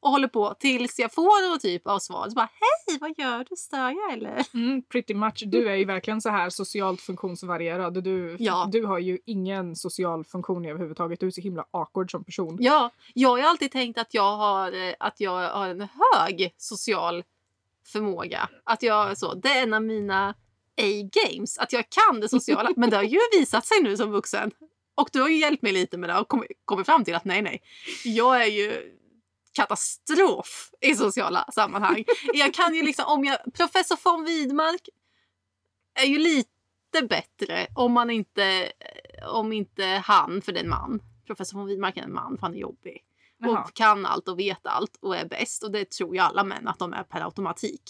och 0.00 0.10
håller 0.10 0.28
på 0.28 0.54
tills 0.60 0.98
jag 0.98 1.12
får 1.14 1.48
någon 1.50 1.58
typ 1.58 1.86
av 1.86 1.98
svar. 1.98 2.28
Så 2.28 2.34
bara 2.34 2.48
“Hej, 2.86 2.98
vad 3.00 3.18
gör 3.18 3.46
du? 3.50 3.56
Stör 3.56 3.90
jag 3.90 4.12
eller?” 4.12 4.46
Mm, 4.54 4.82
pretty 4.82 5.14
much. 5.14 5.42
Du 5.46 5.68
är 5.68 5.74
ju 5.76 5.84
verkligen 5.84 6.20
så 6.20 6.30
här 6.30 6.50
socialt 6.50 7.00
funktionsvarierad. 7.00 8.04
Du, 8.04 8.36
Ja. 8.38 8.68
du 8.72 8.84
har 8.84 8.98
ju 8.98 9.18
ingen 9.26 9.76
social 9.76 10.24
funktion 10.24 10.66
överhuvudtaget. 10.66 11.20
Du 11.20 11.26
är 11.26 11.30
så 11.30 11.40
himla 11.40 11.64
awkward 11.70 12.10
som 12.10 12.24
person. 12.24 12.56
Ja, 12.60 12.90
jag 13.14 13.28
har 13.28 13.38
ju 13.38 13.44
alltid 13.44 13.72
tänkt 13.72 13.98
att 13.98 14.14
jag 14.14 14.36
har, 14.36 14.72
eh, 14.88 14.94
att 15.00 15.20
jag 15.20 15.50
har 15.50 15.68
en 15.68 15.80
hög 15.80 16.54
social 16.56 17.22
förmåga. 17.86 18.48
Att 18.64 18.82
jag 18.82 19.18
så, 19.18 19.34
det 19.34 19.48
är 19.48 19.62
en 19.62 19.74
av 19.74 19.82
mina 19.82 20.34
A-games, 20.80 21.58
att 21.58 21.72
jag 21.72 21.84
kan 21.90 22.20
det 22.20 22.28
sociala. 22.28 22.72
Men 22.76 22.90
det 22.90 22.96
har 22.96 23.04
ju 23.04 23.18
visat 23.32 23.66
sig 23.66 23.82
nu 23.82 23.96
som 23.96 24.10
vuxen. 24.10 24.50
Och 24.94 25.08
du 25.12 25.20
har 25.20 25.28
ju 25.28 25.36
hjälpt 25.36 25.62
mig 25.62 25.72
lite 25.72 25.98
med 25.98 26.10
det 26.10 26.18
och 26.18 26.28
kommit, 26.64 26.86
fram 26.86 27.04
till 27.04 27.14
att 27.14 27.24
nej, 27.24 27.42
nej. 27.42 27.62
Jag 28.04 28.42
är 28.42 28.46
ju 28.46 28.92
katastrof 29.52 30.70
i 30.80 30.94
sociala 30.94 31.48
sammanhang. 31.52 32.04
Jag 32.34 32.54
kan 32.54 32.74
ju 32.74 32.82
liksom, 32.82 33.04
om 33.08 33.24
jag, 33.24 33.38
professor 33.54 33.98
von 34.04 34.24
Widmark 34.24 34.88
är 35.94 36.06
ju 36.06 36.18
lite 36.18 37.02
bättre 37.08 37.66
om 37.74 37.92
man 37.92 38.10
inte, 38.10 38.72
om 39.28 39.52
inte 39.52 39.84
han, 39.84 40.42
för 40.42 40.52
det 40.52 40.58
är 40.58 40.64
en 40.64 40.70
man. 40.70 41.02
Professor 41.26 41.58
von 41.58 41.66
Widmark 41.66 41.96
är 41.96 42.02
en 42.02 42.12
man, 42.12 42.36
för 42.36 42.42
han 42.42 42.54
är 42.54 42.58
jobbig. 42.58 43.05
Jaha. 43.38 43.62
Och 43.62 43.74
kan 43.74 44.06
allt 44.06 44.28
och 44.28 44.38
vet 44.38 44.66
allt 44.66 44.96
och 45.00 45.16
är 45.16 45.24
bäst. 45.24 45.62
Och 45.62 45.70
det 45.70 45.90
tror 45.90 46.14
ju 46.14 46.20
alla 46.20 46.44
män 46.44 46.68
att 46.68 46.78
de 46.78 46.92
är 46.92 47.02
per 47.02 47.20
automatik. 47.20 47.82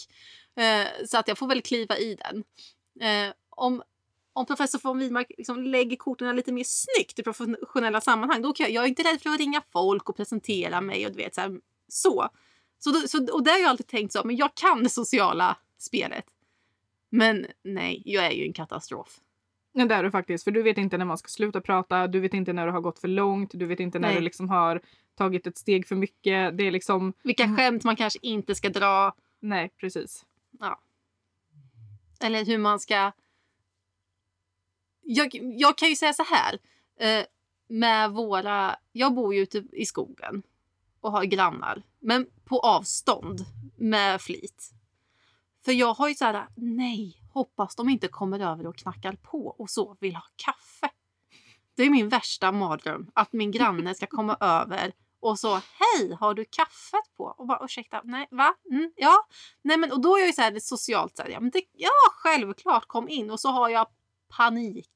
Eh, 0.55 0.87
så 1.05 1.17
att 1.17 1.27
jag 1.27 1.37
får 1.37 1.47
väl 1.47 1.61
kliva 1.61 1.97
i 1.97 2.15
den. 2.15 2.43
Eh, 3.09 3.33
om, 3.49 3.83
om 4.33 4.45
professor 4.45 4.79
von 4.83 4.99
Widmark 4.99 5.31
liksom 5.37 5.63
lägger 5.63 5.97
korten 5.97 6.35
lite 6.35 6.51
mer 6.51 6.63
snyggt 6.63 7.19
i 7.19 7.23
professionella 7.23 8.01
sammanhang, 8.01 8.41
då 8.41 8.53
kan 8.53 8.63
jag, 8.63 8.73
jag 8.73 8.83
är 8.83 8.87
inte 8.87 9.03
rädd 9.03 9.21
för 9.21 9.29
att 9.29 9.39
ringa 9.39 9.61
folk 9.71 10.09
och 10.09 10.15
presentera 10.15 10.81
mig 10.81 11.05
och 11.05 11.11
du 11.11 11.17
vet 11.17 11.35
så. 11.35 11.41
Här, 11.41 11.59
så. 11.87 12.29
Så, 12.79 12.91
då, 12.91 12.99
så 13.07 13.33
och 13.33 13.43
det 13.43 13.51
har 13.51 13.59
jag 13.59 13.69
alltid 13.69 13.87
tänkt 13.87 14.13
så, 14.13 14.21
men 14.23 14.35
jag 14.35 14.55
kan 14.55 14.83
det 14.83 14.89
sociala 14.89 15.57
spelet. 15.77 16.25
Men 17.09 17.47
nej, 17.63 18.01
jag 18.05 18.25
är 18.25 18.31
ju 18.31 18.43
en 18.43 18.53
katastrof. 18.53 19.19
Ja, 19.79 19.85
det 19.85 19.95
är 19.95 20.03
du 20.03 20.11
faktiskt. 20.11 20.43
För 20.43 20.51
du 20.51 20.63
vet 20.63 20.77
inte 20.77 20.97
när 20.97 21.05
man 21.05 21.17
ska 21.17 21.27
sluta 21.27 21.61
prata, 21.61 22.07
du 22.07 22.19
vet 22.19 22.33
inte 22.33 22.53
när 22.53 22.65
du 22.65 22.71
har 22.71 22.81
gått 22.81 22.99
för 22.99 23.07
långt, 23.07 23.51
du 23.53 23.65
vet 23.65 23.79
inte 23.79 23.99
när 23.99 24.07
Nej. 24.07 24.17
du 24.17 24.21
liksom 24.21 24.49
har 24.49 24.81
tagit 25.15 25.47
ett 25.47 25.57
steg 25.57 25.87
för 25.87 25.95
mycket. 25.95 26.57
Det 26.57 26.63
är 26.63 26.71
liksom... 26.71 27.13
Vilka 27.23 27.43
Mm. 27.43 27.57
skämt 27.57 27.83
man 27.83 27.95
kanske 27.95 28.19
inte 28.21 28.55
ska 28.55 28.69
dra. 28.69 29.15
Nej, 29.39 29.71
precis. 29.77 30.25
Eller 32.19 32.45
hur 32.45 32.57
man 32.57 32.79
ska... 32.79 33.11
Jag, 35.01 35.29
jag 35.41 35.77
kan 35.77 35.89
ju 35.89 35.95
säga 35.95 36.13
så 36.13 36.23
här. 36.23 36.59
Eh, 36.99 37.25
med 37.67 38.11
våra... 38.11 38.75
Jag 38.91 39.13
bor 39.13 39.35
ju 39.35 39.41
ute 39.41 39.63
i 39.71 39.85
skogen 39.85 40.43
och 41.01 41.11
har 41.11 41.23
grannar. 41.23 41.83
Men 41.99 42.27
på 42.45 42.59
avstånd 42.59 43.45
med 43.75 44.21
flit. 44.21 44.71
För 45.65 45.71
jag 45.71 45.93
har 45.93 46.09
ju 46.09 46.15
så 46.15 46.25
här, 46.25 46.47
nej, 46.55 47.17
hoppas 47.37 47.75
de 47.75 47.89
inte 47.89 48.07
kommer 48.07 48.39
över 48.39 48.67
och 48.67 48.75
knackar 48.75 49.13
på 49.13 49.55
och 49.59 49.69
så 49.69 49.97
vill 49.99 50.15
ha 50.15 50.23
kaffe. 50.35 50.89
Det 51.75 51.83
är 51.83 51.89
min 51.89 52.09
värsta 52.09 52.51
mardröm, 52.51 53.11
att 53.13 53.33
min 53.33 53.51
granne 53.51 53.95
ska 53.95 54.05
komma 54.07 54.35
över 54.39 54.91
och 55.19 55.39
så 55.39 55.53
hej, 55.53 56.17
har 56.19 56.33
du 56.33 56.45
kaffet 56.45 57.15
på? 57.17 57.23
Och 57.23 57.47
bara 57.47 57.65
ursäkta, 57.65 58.01
nej, 58.03 58.27
va? 58.31 58.55
Mm, 58.71 58.91
ja, 58.95 59.27
nej 59.61 59.77
men 59.77 59.91
och 59.91 60.01
då 60.01 60.15
är 60.15 60.19
jag 60.19 60.27
ju 60.27 60.33
så 60.33 60.41
här 60.41 60.59
socialt 60.59 61.17
så 61.17 61.23
här, 61.23 61.29
ja, 61.29 61.39
men 61.39 61.49
det, 61.49 61.61
ja 61.73 61.89
självklart 62.11 62.87
kom 62.87 63.09
in 63.09 63.31
och 63.31 63.39
så 63.39 63.49
har 63.49 63.69
jag 63.69 63.87
panik. 64.29 64.91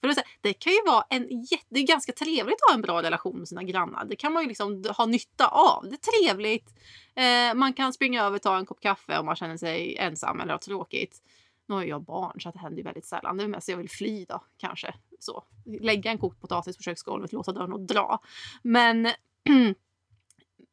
För 0.00 0.08
det, 0.08 0.14
här, 0.16 0.24
det 0.40 0.52
kan 0.52 0.72
ju 0.72 0.78
vara 0.86 1.04
en 1.10 1.42
jätte, 1.42 1.66
det 1.68 1.80
är 1.80 1.86
ganska 1.86 2.12
trevligt 2.12 2.62
att 2.62 2.70
ha 2.70 2.74
en 2.74 2.82
bra 2.82 3.02
relation 3.02 3.38
med 3.38 3.48
sina 3.48 3.62
grannar. 3.62 4.04
Det 4.04 4.16
kan 4.16 4.32
man 4.32 4.42
ju 4.42 4.48
liksom 4.48 4.84
ha 4.96 5.06
nytta 5.06 5.48
av. 5.48 5.84
Det 5.84 5.94
är 5.94 6.22
trevligt. 6.22 6.74
Eh, 7.14 7.54
man 7.54 7.72
kan 7.72 7.92
springa 7.92 8.24
över 8.24 8.36
och 8.36 8.42
ta 8.42 8.56
en 8.56 8.66
kopp 8.66 8.80
kaffe 8.80 9.18
om 9.18 9.26
man 9.26 9.36
känner 9.36 9.56
sig 9.56 9.96
ensam 9.96 10.40
eller 10.40 10.52
har 10.52 10.58
tråkigt. 10.58 11.22
Nu 11.66 11.74
har 11.74 11.84
jag 11.84 12.02
barn 12.02 12.40
så 12.40 12.50
det 12.50 12.58
händer 12.58 12.76
ju 12.76 12.82
väldigt 12.82 13.06
sällan. 13.06 13.36
Det 13.36 13.44
är 13.44 13.48
mest 13.48 13.68
jag 13.68 13.76
vill 13.76 13.90
fly 13.90 14.24
då 14.24 14.44
kanske. 14.56 14.94
Så. 15.18 15.44
Lägga 15.80 16.10
en 16.10 16.18
kokt 16.18 16.40
potatis 16.40 16.76
på 16.76 16.82
köksgolvet, 16.82 17.32
låsa 17.32 17.52
dörren 17.52 17.72
och 17.72 17.80
dra. 17.80 18.20
Men 18.62 19.08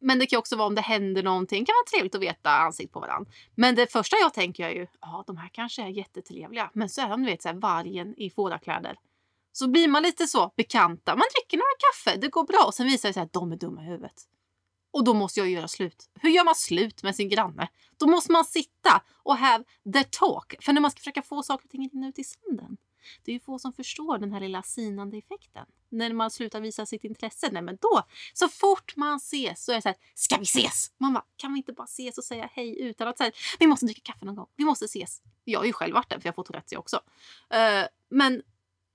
Men 0.04 0.20
det 0.20 0.26
kan 0.26 0.40
också 0.40 0.56
vara 0.56 0.68
om 0.68 0.76
det 0.76 0.82
händer 0.82 1.24
någonting. 1.24 1.60
Det 1.60 1.66
kan 1.66 1.74
vara 1.74 1.98
trevligt 1.98 2.16
att 2.16 2.22
veta 2.22 2.50
ansikt 2.50 2.94
på 2.94 3.00
varandra. 3.00 3.32
Men 3.56 3.76
det 3.76 3.92
första 3.92 4.18
jag 4.18 4.34
tänker 4.34 4.66
är 4.66 4.74
ju, 4.74 4.88
ja 5.02 5.24
de 5.28 5.38
här 5.38 5.50
kanske 5.50 5.84
är 5.84 5.88
jättetrevliga. 5.88 6.70
Men 6.74 6.90
så 6.90 7.02
är 7.02 7.10
de 7.10 7.24
du 7.24 7.30
vet 7.30 7.42
så 7.42 7.50
här, 7.50 7.56
vargen 7.56 8.14
i 8.18 8.30
fårakläder. 8.30 8.96
Så 9.52 9.68
blir 9.68 9.88
man 9.88 10.04
lite 10.04 10.28
så 10.28 10.54
bekanta. 10.56 11.16
Man 11.16 11.26
dricker 11.36 11.58
några 11.58 11.76
kaffe, 11.80 12.18
det 12.18 12.28
går 12.28 12.44
bra. 12.44 12.64
Och 12.68 12.74
sen 12.74 12.86
visar 12.86 13.10
det 13.10 13.14
sig 13.14 13.24
att 13.24 13.34
de 13.34 13.52
är 13.52 13.56
dumma 13.56 13.82
i 13.82 13.86
huvudet. 13.86 14.28
Och 14.94 15.04
då 15.04 15.14
måste 15.14 15.40
jag 15.40 15.50
göra 15.50 15.68
slut. 15.68 16.10
Hur 16.22 16.30
gör 16.30 16.44
man 16.44 16.56
slut 16.56 17.04
med 17.04 17.16
sin 17.16 17.30
granne? 17.30 17.68
Då 17.98 18.08
måste 18.08 18.32
man 18.32 18.46
sitta 18.46 19.02
och 19.24 19.38
have 19.38 19.64
the 19.94 20.04
talk. 20.04 20.56
För 20.62 20.74
när 20.74 20.82
man 20.82 20.92
ska 20.92 21.00
försöka 21.00 21.22
få 21.22 21.44
saker 21.44 21.66
och 21.66 21.72
ting 21.72 21.86
att 21.86 21.94
rinna 21.94 22.08
ut 22.08 22.20
i 22.20 22.24
sanden. 22.24 22.78
Det 23.24 23.32
är 23.32 23.34
ju 23.34 23.40
få 23.40 23.60
som 23.60 23.74
förstår 23.74 24.18
den 24.18 24.32
här 24.32 24.40
lilla 24.40 24.64
sinande 24.64 25.18
effekten. 25.18 25.66
När 25.90 26.14
man 26.14 26.32
slutar 26.32 26.62
visa 26.62 26.86
sitt 26.86 27.04
intresse, 27.04 27.50
nej 27.52 27.62
men 27.62 27.78
då, 27.82 28.04
så 28.34 28.48
fort 28.48 28.96
man 28.96 29.18
ses 29.18 29.66
så 29.66 29.72
är 29.72 29.76
det 29.76 29.82
så 29.82 29.90
här, 29.90 29.98
ska 30.16 30.38
vi 30.38 30.44
ses? 30.44 30.92
Man 30.98 31.14
bara, 31.14 31.26
kan 31.36 31.54
vi 31.54 31.58
inte 31.58 31.74
bara 31.74 31.84
ses 31.84 32.18
och 32.18 32.24
säga 32.24 32.50
hej 32.54 32.82
utan 32.82 33.08
att 33.08 33.18
säga, 33.18 33.32
vi 33.60 33.68
måste 33.68 33.86
dricka 33.86 34.02
kaffe 34.14 34.26
någon 34.26 34.36
gång, 34.36 34.48
vi 34.56 34.66
måste 34.66 34.86
ses. 34.86 35.22
Jag 35.44 35.60
har 35.60 35.66
ju 35.66 35.74
själv 35.74 35.94
varit 35.94 36.10
där 36.10 36.20
för 36.20 36.28
jag 36.28 36.32
har 36.32 36.36
fått 36.36 36.48
Tourettes 36.48 36.72
jag 36.72 36.80
också. 36.80 36.98
Uh, 37.54 37.88
men 38.10 38.42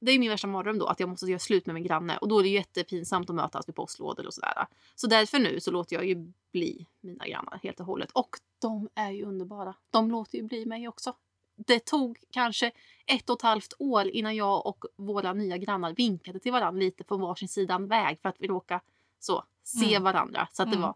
det 0.00 0.12
är 0.12 0.18
min 0.18 0.30
värsta 0.30 0.46
mardröm 0.46 0.78
då, 0.78 0.86
att 0.86 1.00
jag 1.00 1.08
måste 1.08 1.26
göra 1.26 1.38
slut 1.38 1.66
med 1.66 1.74
min 1.74 1.84
granne. 1.84 2.16
Och 2.18 2.28
då 2.28 2.38
är 2.38 2.42
det 2.42 2.48
jättepinsamt 2.48 3.30
att 3.30 3.36
mötas 3.36 3.68
vid 3.68 3.74
postlådor 3.74 4.26
och 4.26 4.34
sådär. 4.34 4.66
Så 4.94 5.06
därför 5.06 5.38
nu 5.38 5.60
så 5.60 5.70
låter 5.70 5.96
jag 5.96 6.06
ju 6.06 6.32
bli 6.52 6.86
mina 7.00 7.26
grannar 7.28 7.60
helt 7.62 7.80
och 7.80 7.86
hållet. 7.86 8.10
Och 8.12 8.36
de 8.58 8.88
är 8.94 9.10
ju 9.10 9.24
underbara. 9.24 9.74
De 9.90 10.10
låter 10.10 10.38
ju 10.38 10.44
bli 10.44 10.66
mig 10.66 10.88
också. 10.88 11.14
Det 11.56 11.84
tog 11.84 12.18
kanske 12.30 12.72
ett 13.06 13.30
och 13.30 13.36
ett 13.36 13.42
halvt 13.42 13.72
år 13.78 14.06
innan 14.08 14.36
jag 14.36 14.66
och 14.66 14.84
våra 14.96 15.32
nya 15.32 15.56
grannar 15.56 15.92
vinkade 15.94 16.38
till 16.38 16.52
varandra 16.52 16.80
lite 16.80 17.04
på 17.04 17.16
varsin 17.16 17.48
sida 17.48 17.78
väg 17.78 18.18
för 18.22 18.28
att 18.28 18.36
vi 18.38 18.46
råkade 18.46 18.80
så, 19.18 19.44
se 19.62 19.90
Mm. 19.94 20.02
varandra. 20.02 20.48
Så 20.52 20.62
att 20.62 20.68
det 20.70 20.76
Mm. 20.76 20.82
var, 20.82 20.94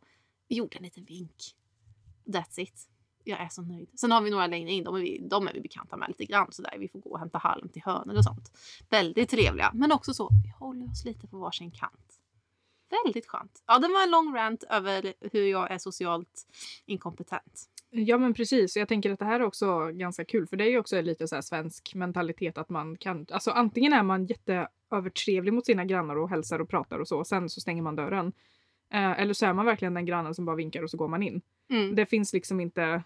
vi 0.49 0.57
gjorde 0.57 0.77
en 0.77 0.83
liten 0.83 1.05
vink. 1.05 1.55
That's 2.25 2.61
it. 2.61 2.89
Jag 3.25 3.41
är 3.41 3.49
så 3.49 3.62
nöjd. 3.62 3.88
Sen 3.95 4.11
har 4.11 4.21
vi 4.21 4.31
några 4.31 4.47
längre 4.47 4.71
in, 4.71 4.85
de 4.85 4.95
är 4.95 5.00
vi, 5.00 5.19
de 5.31 5.49
är 5.49 5.52
vi 5.52 5.61
bekanta 5.61 5.97
med 5.97 6.09
lite 6.09 6.25
grann 6.25 6.52
sådär. 6.52 6.76
Vi 6.79 6.88
får 6.88 6.99
gå 6.99 7.11
och 7.11 7.19
hämta 7.19 7.38
halm 7.38 7.69
till 7.69 7.83
hönor 7.83 8.17
och 8.17 8.25
sånt. 8.25 8.59
Väldigt 8.91 9.31
trevliga. 9.31 9.71
Men 9.75 9.93
också 9.93 10.14
så, 10.14 10.29
vi 10.45 10.50
håller 10.59 10.91
oss 10.91 11.05
lite 11.05 11.26
på 11.26 11.38
varsin 11.38 11.71
kant. 11.71 12.19
Väldigt 13.05 13.26
skönt. 13.26 13.62
Ja, 13.67 13.79
det 13.79 13.88
var 13.88 14.02
en 14.02 14.11
lång 14.11 14.35
rant 14.35 14.64
över 14.71 15.14
hur 15.33 15.47
jag 15.47 15.71
är 15.71 15.79
socialt 15.79 16.47
inkompetent. 16.87 17.69
Ja 17.91 18.19
men 18.19 18.35
precis, 18.35 18.76
jag 18.76 18.88
tänker 18.88 19.12
att 19.12 19.19
det 19.19 19.25
här 19.25 19.41
är 19.41 19.45
också 19.45 19.87
ganska 19.93 20.25
kul 20.25 20.47
för 20.47 20.57
det 20.57 20.64
är 20.64 20.71
ju 20.71 20.79
också 20.79 21.00
lite 21.00 21.29
så 21.29 21.35
här 21.35 21.43
svensk 21.43 21.95
mentalitet 21.95 22.59
att 22.59 22.69
man 22.69 22.97
kan, 22.97 23.26
alltså 23.31 23.50
antingen 23.50 23.93
är 23.93 24.02
man 24.02 24.26
jätteövertrevlig 24.26 25.52
mot 25.52 25.67
sina 25.67 25.85
grannar 25.85 26.17
och 26.17 26.31
hälsar 26.31 26.59
och 26.59 26.69
pratar 26.69 26.99
och 26.99 27.09
så, 27.09 27.25
sen 27.25 27.49
så 27.49 27.61
stänger 27.61 27.83
man 27.83 27.97
dörren. 27.97 28.33
Eh, 28.93 29.21
eller 29.21 29.35
så 29.35 29.47
är 29.47 29.52
man 29.52 29.67
verkligen 29.67 29.95
den 29.95 30.07
grannen 30.07 30.35
som 30.35 30.45
bara 30.45 30.57
vinkar 30.57 30.83
och 30.83 30.91
så 30.91 30.97
går 30.97 31.09
man 31.09 31.23
in. 31.23 31.41
Mm. 31.71 31.95
Det 31.95 32.07
finns 32.07 32.33
liksom 32.33 32.61
inte, 32.61 33.02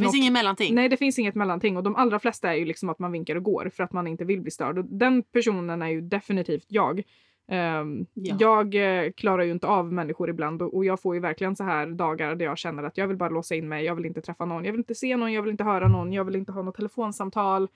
finns 0.00 0.06
något- 0.06 0.14
ingen 0.16 0.32
mellanting. 0.32 0.74
nej 0.74 0.88
det 0.88 0.96
finns 0.96 1.18
inget 1.18 1.34
mellanting 1.34 1.76
och 1.76 1.82
de 1.82 1.96
allra 1.96 2.18
flesta 2.18 2.52
är 2.52 2.56
ju 2.56 2.64
liksom 2.64 2.88
att 2.88 2.98
man 2.98 3.12
vinkar 3.12 3.36
och 3.36 3.42
går 3.42 3.70
för 3.74 3.84
att 3.84 3.92
man 3.92 4.06
inte 4.06 4.24
vill 4.24 4.40
bli 4.40 4.50
störd. 4.50 4.78
Och 4.78 4.84
den 4.84 5.22
personen 5.22 5.82
är 5.82 5.88
ju 5.88 6.00
definitivt 6.00 6.66
jag. 6.68 7.02
Ehm, 7.48 8.06
Ja. 8.14 8.36
Jag 8.40 8.74
eh, 8.74 9.10
klarar 9.12 9.42
ju 9.42 9.50
inte 9.50 9.66
av 9.66 9.92
människor 9.92 10.30
ibland 10.30 10.62
och, 10.62 10.74
och 10.74 10.84
jag 10.84 11.00
får 11.02 11.14
ju 11.14 11.20
verkligen 11.20 11.56
så 11.56 11.64
här 11.64 11.86
dagar 11.86 12.34
där 12.34 12.44
jag 12.44 12.58
känner 12.58 12.82
att 12.82 12.98
jag 12.98 13.08
vill 13.08 13.16
bara 13.16 13.28
låsa 13.30 13.54
in 13.54 13.68
mig. 13.68 13.84
Jag 13.84 13.94
vill 13.94 14.06
inte 14.06 14.20
träffa 14.20 14.44
någon. 14.44 14.64
Jag 14.64 14.72
vill 14.72 14.80
inte 14.80 14.94
se 14.94 15.16
någon. 15.16 15.32
Jag 15.32 15.42
vill 15.42 15.50
inte 15.50 15.64
höra 15.64 15.88
någon. 15.88 16.12
Jag 16.12 16.24
vill 16.24 16.36
inte 16.36 16.52
ha 16.52 16.62
något 16.62 16.74
telefonsamtal. 16.76 17.68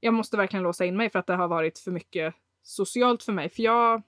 Jag 0.00 0.14
måste 0.14 0.36
verkligen 0.36 0.62
låsa 0.62 0.84
in 0.84 0.96
mig 0.96 1.10
för 1.10 1.18
att 1.18 1.26
det 1.26 1.34
har 1.34 1.48
varit 1.48 1.78
för 1.78 1.90
mycket 1.90 2.34
socialt 2.62 3.22
för 3.22 3.32
mig. 3.32 3.48
För 3.48 3.62
jag 3.62 4.02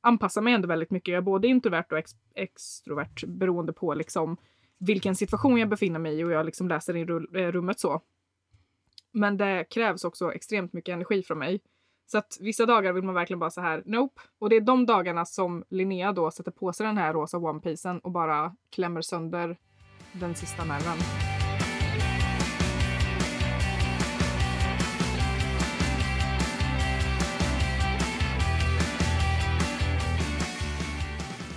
anpassar 0.00 0.42
mig 0.42 0.54
ändå 0.54 0.68
väldigt 0.68 0.90
mycket. 0.90 1.12
Jag 1.12 1.16
är 1.18 1.22
både 1.22 1.48
introvert 1.48 1.84
och 1.90 1.98
ex- 1.98 2.12
extrovert 2.34 3.24
beroende 3.26 3.72
på 3.72 3.94
liksom 3.94 4.36
vilken 4.78 5.16
situation 5.16 5.58
jag 5.58 5.68
befinner 5.68 5.98
mig 5.98 6.20
i 6.20 6.24
och 6.24 6.30
jag 6.30 6.46
liksom 6.46 6.68
läser 6.68 6.96
i 6.96 7.00
eh, 7.00 7.52
rummet 7.52 7.80
så. 7.80 8.00
Men 9.12 9.36
det 9.36 9.64
krävs 9.70 10.04
också 10.04 10.32
extremt 10.32 10.72
mycket 10.72 10.92
energi 10.92 11.22
från 11.22 11.38
mig. 11.38 11.60
Så 12.06 12.18
att 12.18 12.38
vissa 12.40 12.66
dagar 12.66 12.92
vill 12.92 13.04
man 13.04 13.14
verkligen 13.14 13.40
bara 13.40 13.50
så 13.50 13.60
här, 13.60 13.82
nope. 13.86 14.20
Och 14.38 14.50
det 14.50 14.56
är 14.56 14.60
de 14.60 14.86
dagarna 14.86 15.24
som 15.24 15.64
Linnea 15.68 16.12
då 16.12 16.30
sätter 16.30 16.50
på 16.50 16.72
sig 16.72 16.86
den 16.86 16.98
här 16.98 17.12
rosa 17.12 17.38
one 17.38 18.00
och 18.02 18.10
bara 18.10 18.56
klämmer 18.70 19.00
sönder 19.00 19.56
den 20.12 20.34
sista 20.34 20.64
nerven. 20.64 21.23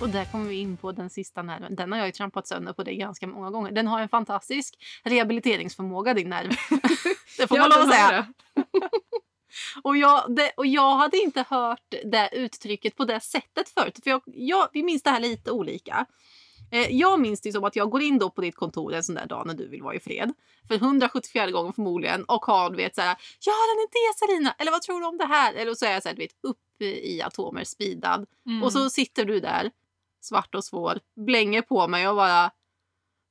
Och 0.00 0.08
där 0.08 0.24
kommer 0.24 0.44
vi 0.44 0.54
in 0.54 0.76
på 0.76 0.92
den 0.92 1.10
sista 1.10 1.42
nerven. 1.42 1.74
Den 1.74 1.92
har 1.92 1.98
jag 1.98 2.06
ju 2.06 2.12
trampat 2.12 2.46
sönder 2.46 2.72
på 2.72 2.82
det 2.82 2.94
ganska 2.94 3.26
många 3.26 3.50
gånger. 3.50 3.72
Den 3.72 3.86
har 3.86 4.00
en 4.00 4.08
fantastisk 4.08 4.74
rehabiliteringsförmåga 5.02 6.14
din 6.14 6.28
nerv. 6.28 6.48
det 7.38 7.46
får 7.46 7.58
man 7.58 7.70
lov 7.70 7.78
att 7.78 7.94
säga. 7.94 8.26
Och 9.82 9.96
jag, 9.96 10.34
det, 10.36 10.52
och 10.56 10.66
jag 10.66 10.96
hade 10.96 11.16
inte 11.16 11.44
hört 11.48 11.94
det 12.04 12.28
uttrycket 12.32 12.96
på 12.96 13.04
det 13.04 13.20
sättet 13.20 13.68
förut. 13.68 13.98
För 14.02 14.10
jag, 14.10 14.22
jag, 14.26 14.68
vi 14.72 14.82
minns 14.82 15.02
det 15.02 15.10
här 15.10 15.20
lite 15.20 15.50
olika. 15.50 16.06
Eh, 16.70 16.96
jag 16.96 17.20
minns 17.20 17.40
det 17.40 17.52
som 17.52 17.64
att 17.64 17.76
jag 17.76 17.90
går 17.90 18.02
in 18.02 18.18
då 18.18 18.30
på 18.30 18.40
ditt 18.40 18.56
kontor 18.56 18.94
en 18.94 19.04
sån 19.04 19.14
där 19.14 19.26
dag 19.26 19.46
när 19.46 19.54
du 19.54 19.68
vill 19.68 19.82
vara 19.82 19.94
i 19.94 20.00
fred. 20.00 20.32
För 20.68 20.74
174 20.74 21.50
gången 21.50 21.72
förmodligen. 21.72 22.24
Och 22.24 22.44
har 22.44 22.70
du 22.70 22.76
vet 22.76 22.94
såhär, 22.94 23.16
jag 23.44 23.52
har 23.52 23.76
en 23.76 23.88
idé 23.88 23.98
Sarina! 24.18 24.54
Eller 24.58 24.70
vad 24.70 24.82
tror 24.82 25.00
du 25.00 25.06
om 25.06 25.18
det 25.18 25.26
här? 25.26 25.54
Eller 25.54 25.74
så 25.74 25.86
är 25.86 25.92
jag 25.92 26.02
såhär, 26.02 26.16
du 26.16 26.22
vet, 26.22 26.36
uppe 26.42 26.84
i 26.84 27.22
atomer, 27.22 27.64
speedad. 27.64 28.26
Mm. 28.46 28.62
Och 28.62 28.72
så 28.72 28.90
sitter 28.90 29.24
du 29.24 29.40
där, 29.40 29.70
svart 30.28 30.54
och 30.54 30.64
svår, 30.64 31.00
blänger 31.16 31.62
på 31.62 31.88
mig 31.88 32.08
och 32.08 32.16
bara 32.16 32.50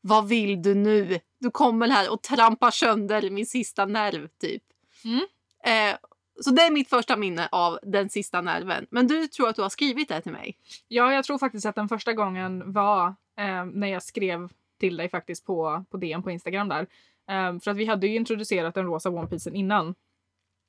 Vad 0.01 0.27
vill 0.27 0.61
du 0.61 0.75
nu? 0.75 1.19
Du 1.39 1.51
kommer 1.51 1.87
här 1.87 2.11
och 2.11 2.21
trampar 2.21 2.71
sönder 2.71 3.29
min 3.29 3.45
sista 3.45 3.85
nerv, 3.85 4.27
typ. 4.41 4.63
Mm. 5.03 5.21
Eh, 5.65 5.97
så 6.41 6.51
det 6.51 6.61
är 6.61 6.71
mitt 6.71 6.89
första 6.89 7.17
minne 7.17 7.49
av 7.51 7.79
den 7.83 8.09
sista 8.09 8.41
nerven. 8.41 8.87
Men 8.91 9.07
du 9.07 9.27
tror 9.27 9.49
att 9.49 9.55
du 9.55 9.61
har 9.61 9.69
skrivit 9.69 10.09
det 10.09 10.21
till 10.21 10.31
mig? 10.31 10.57
Ja, 10.87 11.13
jag 11.13 11.23
tror 11.23 11.37
faktiskt 11.37 11.65
att 11.65 11.75
den 11.75 11.89
första 11.89 12.13
gången 12.13 12.73
var 12.73 13.07
eh, 13.37 13.65
när 13.65 13.87
jag 13.87 14.03
skrev 14.03 14.49
till 14.79 14.97
dig 14.97 15.09
faktiskt 15.09 15.45
på, 15.45 15.85
på 15.89 15.97
DM 15.97 16.23
på 16.23 16.31
Instagram 16.31 16.69
där. 16.69 16.87
Eh, 17.29 17.59
för 17.59 17.71
att 17.71 17.77
vi 17.77 17.85
hade 17.85 18.07
ju 18.07 18.15
introducerat 18.15 18.75
den 18.75 18.85
rosa 18.85 19.09
one 19.09 19.27
piecen 19.27 19.55
innan. 19.55 19.95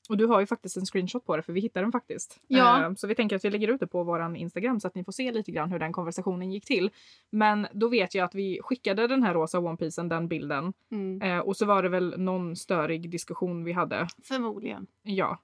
Och 0.08 0.16
du 0.16 0.26
har 0.26 0.40
ju 0.40 0.46
faktiskt 0.46 0.76
en 0.76 0.86
screenshot 0.86 1.24
på 1.26 1.36
det 1.36 1.42
för 1.42 1.52
vi 1.52 1.60
hittade 1.60 1.84
den 1.84 1.92
faktiskt. 1.92 2.40
Ja. 2.46 2.84
Eh, 2.84 2.94
så 2.94 3.06
vi 3.06 3.14
tänker 3.14 3.36
att 3.36 3.44
vi 3.44 3.50
lägger 3.50 3.68
ut 3.68 3.80
det 3.80 3.86
på 3.86 4.02
våran 4.02 4.36
Instagram 4.36 4.80
så 4.80 4.88
att 4.88 4.94
ni 4.94 5.04
får 5.04 5.12
se 5.12 5.32
lite 5.32 5.52
grann 5.52 5.72
hur 5.72 5.78
den 5.78 5.92
konversationen 5.92 6.52
gick 6.52 6.64
till. 6.64 6.90
Men 7.30 7.66
då 7.72 7.88
vet 7.88 8.14
jag 8.14 8.24
att 8.24 8.34
vi 8.34 8.60
skickade 8.62 9.06
den 9.06 9.22
här 9.22 9.34
rosa 9.34 9.58
one 9.58 9.76
piecen, 9.76 10.08
den 10.08 10.28
bilden. 10.28 10.72
Mm. 10.90 11.22
Eh, 11.22 11.38
och 11.38 11.56
så 11.56 11.66
var 11.66 11.82
det 11.82 11.88
väl 11.88 12.14
någon 12.18 12.56
störig 12.56 13.10
diskussion 13.10 13.64
vi 13.64 13.72
hade. 13.72 14.08
Förmodligen. 14.24 14.86
Ja. 15.02 15.38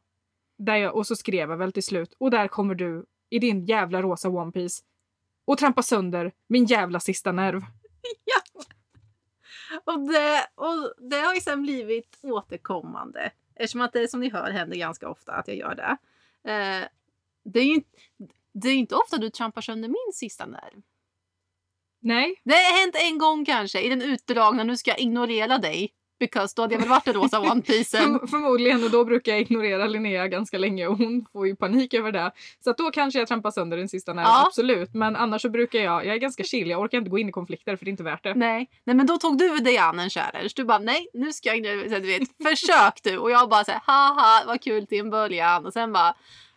Där 0.59 0.77
jag, 0.77 0.97
och 0.97 1.07
så 1.07 1.17
skrev 1.17 1.51
jag 1.51 1.57
väl 1.57 1.73
till 1.73 1.83
slut, 1.83 2.15
och 2.19 2.31
där 2.31 2.49
kommer 2.49 2.75
du 2.75 3.05
i 3.31 3.39
din 3.39 3.65
jävla 3.65 4.03
rosa 4.03 4.29
One 4.29 4.53
Piece 4.53 4.83
och 5.45 5.59
trampa 5.59 5.83
sönder 5.83 6.33
min 6.47 6.65
jävla 6.65 7.01
sista 7.01 7.33
nerv. 7.33 7.61
ja. 8.25 8.63
Och 9.85 10.01
det, 10.01 10.47
och 10.55 11.11
det 11.11 11.21
har 11.21 11.35
ju 11.35 11.41
sen 11.41 11.63
blivit 11.63 12.19
återkommande. 12.23 13.33
Eftersom 13.57 13.81
att 13.81 13.93
det 13.93 14.09
som 14.09 14.21
ni 14.21 14.31
hör 14.31 14.51
händer 14.51 14.77
ganska 14.77 15.09
ofta 15.09 15.33
att 15.33 15.49
jag 15.49 15.57
gör 15.57 15.75
det. 15.75 15.97
Eh, 16.51 16.89
det 17.45 17.61
är 17.61 17.65
ju 17.65 17.75
inte, 17.75 17.99
det 18.53 18.69
är 18.69 18.75
inte 18.75 18.95
ofta 18.95 19.19
du 19.19 19.31
trampar 19.31 19.61
sönder 19.61 19.89
min 19.89 20.13
sista 20.15 20.47
nerv. 20.47 20.83
Nej. 22.01 22.41
Det 22.45 22.53
har 22.53 22.81
hänt 22.81 22.97
en 22.99 23.19
gång 23.19 23.45
kanske 23.45 23.81
i 23.81 23.89
den 23.89 24.03
utdragna 24.03 24.65
nu 24.65 24.77
ska 24.77 24.91
jag 24.91 25.01
ignorera 25.01 25.59
dig. 25.59 25.93
Because 26.19 26.53
då 26.57 26.63
hade 26.63 26.75
jag 26.75 26.81
väl 26.81 26.89
varit 26.89 27.05
den 27.05 27.15
rosa 27.15 27.41
One 27.41 27.63
Piecen. 27.63 28.01
Förm- 28.21 28.27
förmodligen 28.27 28.85
och 28.85 28.91
då 28.91 29.05
brukar 29.05 29.33
jag 29.33 29.41
ignorera 29.41 29.87
Linnea 29.87 30.29
ganska 30.29 30.59
länge 30.59 30.87
och 30.87 30.99
hon 30.99 31.27
får 31.33 31.47
ju 31.47 31.57
panik 31.57 31.95
över 31.95 32.13
det. 32.13 32.33
Så 32.65 32.71
att 32.71 32.79
då 32.79 32.91
kanske 32.91 33.19
jag 33.19 33.29
trampar 33.29 33.51
sönder 33.51 33.77
den 33.77 33.89
sista 33.89 34.13
nerven, 34.13 34.31
Ja. 34.31 34.45
absolut. 34.47 34.95
Men 34.95 35.17
annars 35.17 35.43
så 35.43 35.49
brukar 35.51 35.79
jag, 35.79 36.07
jag 36.07 36.15
är 36.15 36.19
ganska 36.19 36.45
chill, 36.45 36.71
jag 36.71 36.81
orkar 36.81 36.99
inte 36.99 37.11
gå 37.11 37.19
in 37.19 37.29
i 37.29 37.33
konflikter 37.33 37.77
för 37.77 37.85
det 37.85 37.89
är 37.89 37.91
inte 37.91 38.03
värt 38.03 38.23
det. 38.23 38.35
Nej. 38.35 38.71
nej, 38.85 38.97
men 38.97 39.07
då 39.07 39.19
tog 39.19 39.39
du 39.39 39.57
dig 39.59 39.79
an 39.79 39.99
en 39.99 40.11
challenge. 40.11 40.51
Du 40.57 40.65
bara 40.65 40.79
nej, 40.79 41.09
nu 41.15 41.33
ska 41.33 41.55
jag 41.55 41.63
Du 41.63 42.01
vet, 42.01 42.23
försök 42.43 43.03
du. 43.03 43.19
Och 43.19 43.31
jag 43.31 43.49
bara 43.49 43.65
så 43.65 43.71
här, 43.71 43.81
haha, 43.85 44.43
vad 44.47 44.61
kul 44.61 44.87
till 44.87 44.99
en 45.01 45.11
början. 45.11 45.67
Och 45.67 45.73
sen 45.73 45.93
bara 45.93 46.15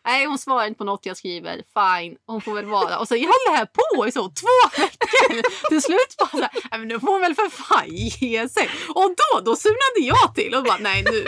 Nej, 0.08 0.26
hon 0.26 0.38
svarar 0.38 0.68
inte 0.68 0.78
på 0.78 0.84
något 0.84 1.06
jag 1.06 1.18
skriver. 1.18 1.56
Fine, 1.56 2.18
hon 2.26 2.42
får 2.42 2.54
väl 2.54 2.66
vara. 2.66 3.00
Och 3.00 3.08
så 3.08 3.14
håller 3.16 3.26
höll 3.28 3.54
det 3.54 3.58
här 3.58 3.66
på 3.80 4.08
i 4.08 4.12
så 4.12 4.22
två 4.42 4.82
veckor. 4.82 5.42
Till 5.70 5.82
slut 5.82 6.16
bara 6.20 6.30
så 6.30 6.38
här, 6.42 6.50
"Nej, 6.72 6.80
men 6.80 6.88
nu 6.88 7.00
får 7.00 7.12
hon 7.12 7.22
väl 7.22 7.36
för 7.36 7.50
fan 7.50 7.88
ge 7.88 8.50
sig. 8.50 8.70
Och 8.90 9.10
då, 9.22 9.40
då 9.46 9.56
surnade 9.56 10.00
jag 10.02 10.36
till 10.36 10.56
och 10.56 10.64
bara 10.64 10.78
nej 10.78 11.04
nu, 11.04 11.26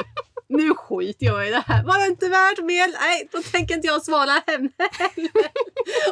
nu 0.50 0.74
skiter 0.74 1.26
jag 1.26 1.48
i 1.48 1.52
det 1.52 1.64
här. 1.68 1.84
Var 1.86 2.00
det 2.00 2.08
inte 2.08 2.30
värt 2.30 2.64
mer? 2.64 2.88
Nej, 3.02 3.30
då 3.32 3.42
tänker 3.42 3.76
inte 3.76 3.88
jag 3.88 4.06
svara 4.06 4.32
henne 4.48 4.70
heller. 4.92 5.46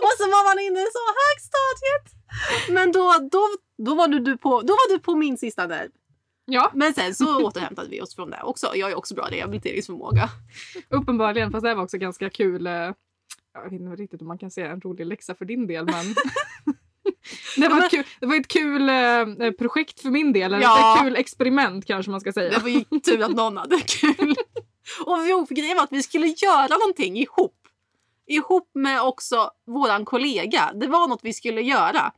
Och 0.06 0.14
så 0.20 0.26
var 0.34 0.44
man 0.50 0.60
inne 0.66 0.80
i 0.80 0.90
så 0.98 1.04
högstadiet. 1.22 2.06
Men 2.70 2.92
då, 2.92 3.30
då, 3.32 3.44
då, 3.86 3.96
var 3.96 4.08
du 4.08 4.38
på, 4.38 4.62
då 4.62 4.74
var 4.74 4.90
du 4.94 5.00
på 5.00 5.16
min 5.16 5.38
sista 5.38 5.68
nerv. 5.68 5.90
Ja, 6.50 6.72
Men 6.74 6.94
sen 6.94 7.16
så 7.16 7.46
återhämtade 7.46 7.90
vi 7.90 8.02
oss 8.02 8.16
från 8.16 8.30
det 8.30 8.42
också. 8.44 8.72
Jag 8.76 8.90
ju 8.90 8.96
också 8.96 9.16
bra 9.16 9.28
rehabiliteringsförmåga. 9.32 10.30
uppenbarligen. 10.90 11.52
Fast 11.52 11.64
det 11.64 11.76
var 11.76 11.84
också 11.84 11.98
ganska 11.98 12.30
kul. 12.30 12.68
eh, 12.68 12.74
Jag 12.74 13.64
vet 13.64 13.72
inte 13.72 13.96
riktigt 13.96 14.22
om 14.22 14.28
man 14.28 14.38
kan 14.38 14.52
säga 14.52 14.72
en 14.72 14.82
rolig 14.82 15.06
läxa 15.06 15.36
för 15.36 15.46
din 15.46 15.68
del, 15.68 15.86
men 15.86 16.06
det, 17.58 17.68
var 17.70 17.86
ett 17.86 17.92
kul, 17.92 18.04
det 18.20 18.26
var 18.26 18.36
ett 18.36 18.48
kul 18.48 18.90
eh, 18.90 19.52
projekt 19.52 20.02
för 20.02 20.10
min 20.10 20.34
del. 20.34 20.52
Ja. 20.62 20.98
ett 20.98 21.04
kul 21.04 21.16
experiment 21.16 21.86
kanske 21.86 22.12
man 22.12 22.22
ska 22.22 22.34
säga. 22.34 22.50
Det 22.50 22.60
var 22.60 22.70
ju 22.70 22.84
tur 23.06 23.24
att 23.24 23.36
någon 23.36 23.58
hade 23.58 23.80
kul. 23.80 24.36
Och 25.06 25.18
vi 25.50 25.56
grejen 25.56 25.76
var 25.78 25.84
att 25.84 25.92
vi 25.92 26.04
skulle 26.04 26.28
göra 26.28 26.78
någonting 26.78 27.18
ihop. 27.18 27.54
Ihop 28.28 28.72
med 28.74 29.02
också 29.02 29.52
våran 29.66 30.06
kollega. 30.06 30.72
Det 30.76 30.88
var 30.88 31.08
något 31.08 31.20
vi 31.24 31.34
skulle 31.34 31.62
göra. 31.62 32.12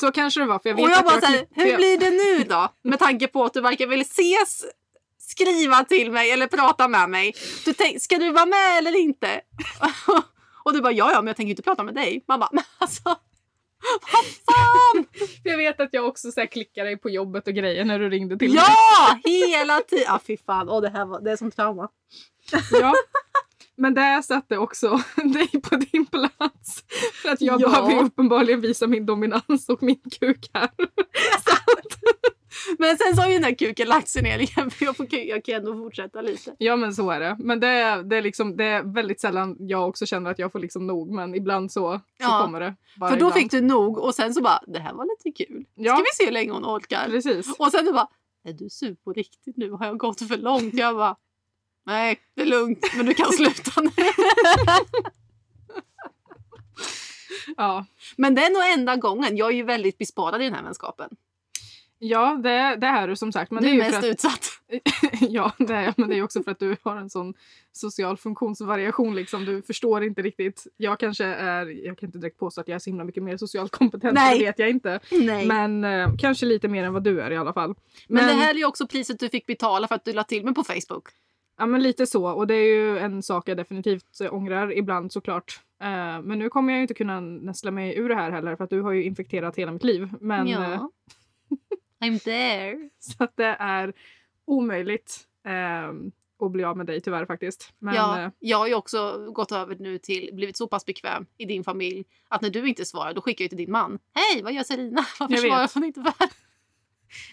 Så 0.00 0.12
kanske 0.12 0.40
det 0.40 0.46
var. 0.46 0.58
För 0.58 0.68
jag 0.68 0.76
vet 0.76 0.84
och 0.84 0.90
jag 0.90 1.04
bara 1.04 1.14
jag 1.14 1.22
såhär, 1.22 1.38
klipp- 1.38 1.48
hur 1.54 1.76
blir 1.76 1.98
det 1.98 2.10
nu 2.10 2.44
då? 2.44 2.68
Med 2.90 2.98
tanke 2.98 3.26
på 3.28 3.44
att 3.44 3.52
du 3.54 3.60
varken 3.60 3.90
vill 3.90 4.00
ses, 4.00 4.64
skriva 5.18 5.84
till 5.84 6.10
mig 6.12 6.30
eller 6.30 6.46
prata 6.46 6.88
med 6.88 7.10
mig. 7.10 7.34
Du 7.64 7.72
tänk, 7.72 8.02
ska 8.02 8.18
du 8.18 8.30
vara 8.32 8.46
med 8.46 8.78
eller 8.78 8.96
inte? 8.96 9.40
och 10.64 10.72
du 10.72 10.80
bara, 10.80 10.92
ja 10.92 11.10
ja 11.12 11.18
men 11.20 11.26
jag 11.26 11.36
tänker 11.36 11.50
inte 11.50 11.62
prata 11.62 11.82
med 11.82 11.94
dig. 11.94 12.24
Man 12.28 12.40
bara, 12.40 12.48
men 12.52 12.64
alltså. 12.78 13.02
Vad 14.12 14.24
fan! 14.24 15.04
Jag 15.44 15.56
vet 15.56 15.80
att 15.80 15.88
jag 15.92 16.06
också 16.06 16.32
så 16.32 16.40
här 16.40 16.46
klickade 16.46 16.88
dig 16.88 16.96
på 16.96 17.10
jobbet 17.10 17.46
och 17.46 17.54
grejer 17.54 17.84
när 17.84 17.98
du 17.98 18.10
ringde 18.10 18.38
till 18.38 18.48
mig. 18.54 18.62
Ja! 18.66 19.18
Hela 19.24 19.80
tiden. 19.80 20.04
Ah, 20.08 20.18
fy 20.26 20.36
fan. 20.36 20.68
Åh, 20.68 20.80
det 20.80 20.88
här 20.90 21.04
var, 21.04 21.20
det 21.20 21.30
är 21.32 21.36
som 21.36 21.50
trauma. 21.50 21.88
Ja. 22.72 22.94
Men 23.76 23.94
där 23.94 24.22
satte 24.22 24.58
också 24.58 24.88
dig 25.16 25.60
på 25.62 25.76
din 25.76 26.06
plats. 26.06 26.84
För 27.22 27.28
att 27.28 27.40
jag 27.40 27.60
Ja. 27.60 27.68
behöver 27.68 27.90
ju 27.92 27.98
uppenbarligen 27.98 28.60
visa 28.60 28.86
min 28.86 29.06
dominans 29.06 29.68
och 29.68 29.82
min 29.82 30.00
kuk 30.20 30.50
här. 30.54 30.70
Men 32.78 32.96
sen 32.96 33.16
så 33.16 33.22
har 33.22 33.28
ju 33.28 33.34
den 33.34 33.44
här 33.44 33.54
kuken 33.54 33.88
lagt 33.88 34.08
sig 34.08 34.22
ner 34.22 34.38
igen. 34.38 34.70
För 34.70 34.84
jag, 34.84 34.96
får, 34.96 35.14
jag 35.14 35.44
kan 35.44 35.54
ändå 35.54 35.74
fortsätta 35.74 36.20
lite. 36.20 36.54
Ja 36.58 36.76
men 36.76 36.94
så 36.94 37.10
är 37.10 37.20
det. 37.20 37.36
Men 37.38 37.60
det 37.60 37.66
är, 37.66 38.02
det 38.02 38.16
är, 38.16 38.22
liksom, 38.22 38.56
det 38.56 38.64
är 38.64 38.82
väldigt 38.94 39.20
sällan 39.20 39.56
jag 39.58 39.88
också 39.88 40.06
känner 40.06 40.30
att 40.30 40.38
jag 40.38 40.52
får 40.52 40.58
liksom 40.58 40.86
nog. 40.86 41.10
Men 41.14 41.34
ibland 41.34 41.72
så, 41.72 41.80
så 41.92 42.00
Ja. 42.18 42.40
kommer 42.44 42.60
det. 42.60 42.74
Bara 42.96 43.10
För 43.10 43.16
då 43.16 43.26
ibland. 43.26 43.34
fick 43.34 43.50
du 43.50 43.60
nog 43.60 43.98
och 43.98 44.14
sen 44.14 44.34
så 44.34 44.42
bara, 44.42 44.60
det 44.66 44.78
här 44.78 44.92
var 44.94 45.04
lite 45.04 45.44
kul. 45.44 45.64
Ja. 45.74 45.94
Ska 45.94 46.02
vi 46.02 46.06
se 46.14 46.24
hur 46.24 46.32
länge 46.32 46.52
hon 46.52 46.64
orkar? 46.64 47.06
Precis. 47.06 47.54
Och 47.58 47.70
sen 47.70 47.84
du 47.84 47.92
bara, 47.92 48.08
är 48.44 48.52
du 48.52 48.70
sur 48.70 48.94
på 48.94 49.12
riktigt 49.12 49.56
nu? 49.56 49.70
Har 49.70 49.86
jag 49.86 49.98
gått 49.98 50.28
för 50.28 50.36
långt? 50.36 50.74
Jag 50.74 50.96
bara, 50.96 51.16
nej 51.86 52.20
det 52.34 52.42
är 52.42 52.46
lugnt 52.46 52.86
men 52.96 53.06
du 53.06 53.14
kan 53.14 53.32
sluta 53.32 53.80
nu. 53.80 53.90
Ja, 57.56 57.86
men 58.16 58.34
det 58.34 58.42
är 58.42 58.50
nog 58.50 58.78
enda 58.80 58.96
gången. 58.96 59.36
Jag 59.36 59.50
är 59.50 59.54
ju 59.56 59.62
väldigt 59.62 59.98
besparad 59.98 60.42
i 60.42 60.44
den 60.44 60.54
här 60.54 60.62
vänskapen. 60.62 61.10
ja 61.98 62.40
det, 62.42 62.76
det 62.76 62.86
är 62.86 63.08
du 63.08 63.16
som 63.16 63.32
sagt. 63.32 63.50
Men 63.50 63.62
du 63.62 63.68
det 63.68 63.76
är 63.76 63.80
är 63.80 63.90
mest 63.90 63.98
att, 63.98 64.04
utsatt. 64.04 64.48
Ja, 65.20 65.52
det 65.58 65.74
är 65.74 65.82
jag. 65.82 65.94
Men 65.96 66.08
det 66.08 66.18
är 66.18 66.22
också 66.22 66.42
för 66.42 66.50
att 66.50 66.58
du 66.58 66.76
har 66.82 66.96
en 66.96 67.10
sån 67.10 67.34
social 67.72 68.16
funktionsvariation. 68.16 69.14
Liksom. 69.14 69.44
Du 69.44 69.62
förstår 69.62 70.04
inte 70.04 70.22
riktigt. 70.22 70.66
Jag 70.76 71.00
kanske 71.00 71.24
är, 71.24 71.86
jag 71.86 71.98
kan 71.98 72.08
inte 72.08 72.18
direkt 72.18 72.38
påstå 72.38 72.60
att 72.60 72.68
jag 72.68 72.74
är 72.74 72.78
så 72.78 72.90
himla 72.90 73.04
mycket 73.04 73.22
mer 73.22 73.36
socialt 73.36 73.72
kompetent. 73.72 74.14
Nej. 74.14 74.38
Det 74.38 74.44
vet 74.44 74.58
jag 74.58 74.70
inte. 74.70 75.00
Nej. 75.10 75.46
Men, 75.46 75.80
Men 75.80 76.10
eh, 76.10 76.16
kanske 76.18 76.46
lite 76.46 76.68
mer 76.68 76.84
än 76.84 76.92
vad 76.92 77.02
du 77.04 77.20
är 77.20 77.30
i 77.30 77.36
alla 77.36 77.52
fall. 77.52 77.74
det 78.08 78.20
här 78.20 78.54
är 78.54 78.58
ju 78.58 78.64
också 78.64 78.86
priset 78.86 79.18
du 79.18 79.28
fick 79.28 79.46
betala 79.46 79.88
för 79.88 79.94
att 79.94 80.04
du 80.04 80.12
la 80.12 80.24
till 80.24 80.44
mig 80.44 80.54
på 80.54 80.64
Facebook. 80.64 81.04
Ja 81.58 81.66
men 81.66 81.82
lite 81.82 82.06
så 82.06 82.28
och 82.30 82.46
det 82.46 82.54
är 82.54 82.74
ju 82.74 82.98
en 82.98 83.22
sak 83.22 83.48
jag 83.48 83.56
definitivt 83.56 84.20
eh, 84.20 84.34
ångrar 84.34 84.78
ibland 84.78 85.12
såklart. 85.12 85.60
Eh, 85.82 86.22
men 86.22 86.38
nu 86.38 86.48
kommer 86.48 86.72
jag 86.72 86.78
ju 86.78 86.82
inte 86.82 86.94
kunna 86.94 87.20
nästla 87.20 87.70
mig 87.70 87.98
ur 87.98 88.08
det 88.08 88.14
här 88.14 88.30
heller 88.30 88.56
för 88.56 88.64
att 88.64 88.70
du 88.70 88.82
har 88.82 88.92
ju 88.92 89.04
infekterat 89.04 89.56
hela 89.56 89.72
mitt 89.72 89.84
liv. 89.84 90.08
Men 90.20 90.46
eh, 90.46 90.52
ja. 90.52 90.90
I'm 92.00 92.18
there. 92.18 92.90
så 92.98 93.24
att 93.24 93.36
det 93.36 93.56
är 93.58 93.92
omöjligt 94.44 95.20
eh, 95.46 95.88
att 96.38 96.52
bli 96.52 96.64
av 96.64 96.76
med 96.76 96.86
dig 96.86 97.00
tyvärr 97.00 97.26
faktiskt. 97.26 97.72
Men 97.78 97.94
ja, 97.94 98.22
eh, 98.22 98.30
jag 98.38 98.58
har 98.58 98.66
ju 98.66 98.74
också 98.74 99.30
gått 99.32 99.52
över 99.52 99.76
nu 99.78 99.98
till, 99.98 100.30
blivit 100.32 100.56
så 100.56 100.66
pass 100.66 100.86
bekväm 100.86 101.26
i 101.38 101.44
din 101.44 101.64
familj 101.64 102.04
att 102.28 102.42
när 102.42 102.50
du 102.50 102.68
inte 102.68 102.84
svarar 102.84 103.14
då 103.14 103.20
skickar 103.20 103.44
jag 103.44 103.50
till 103.50 103.58
din 103.58 103.72
man. 103.72 103.98
Hej, 104.14 104.42
vad 104.42 104.52
gör 104.52 104.62
Serina? 104.62 105.06
Varför 105.20 105.36
svarar 105.36 105.70
hon 105.74 105.84
inte? 105.84 106.12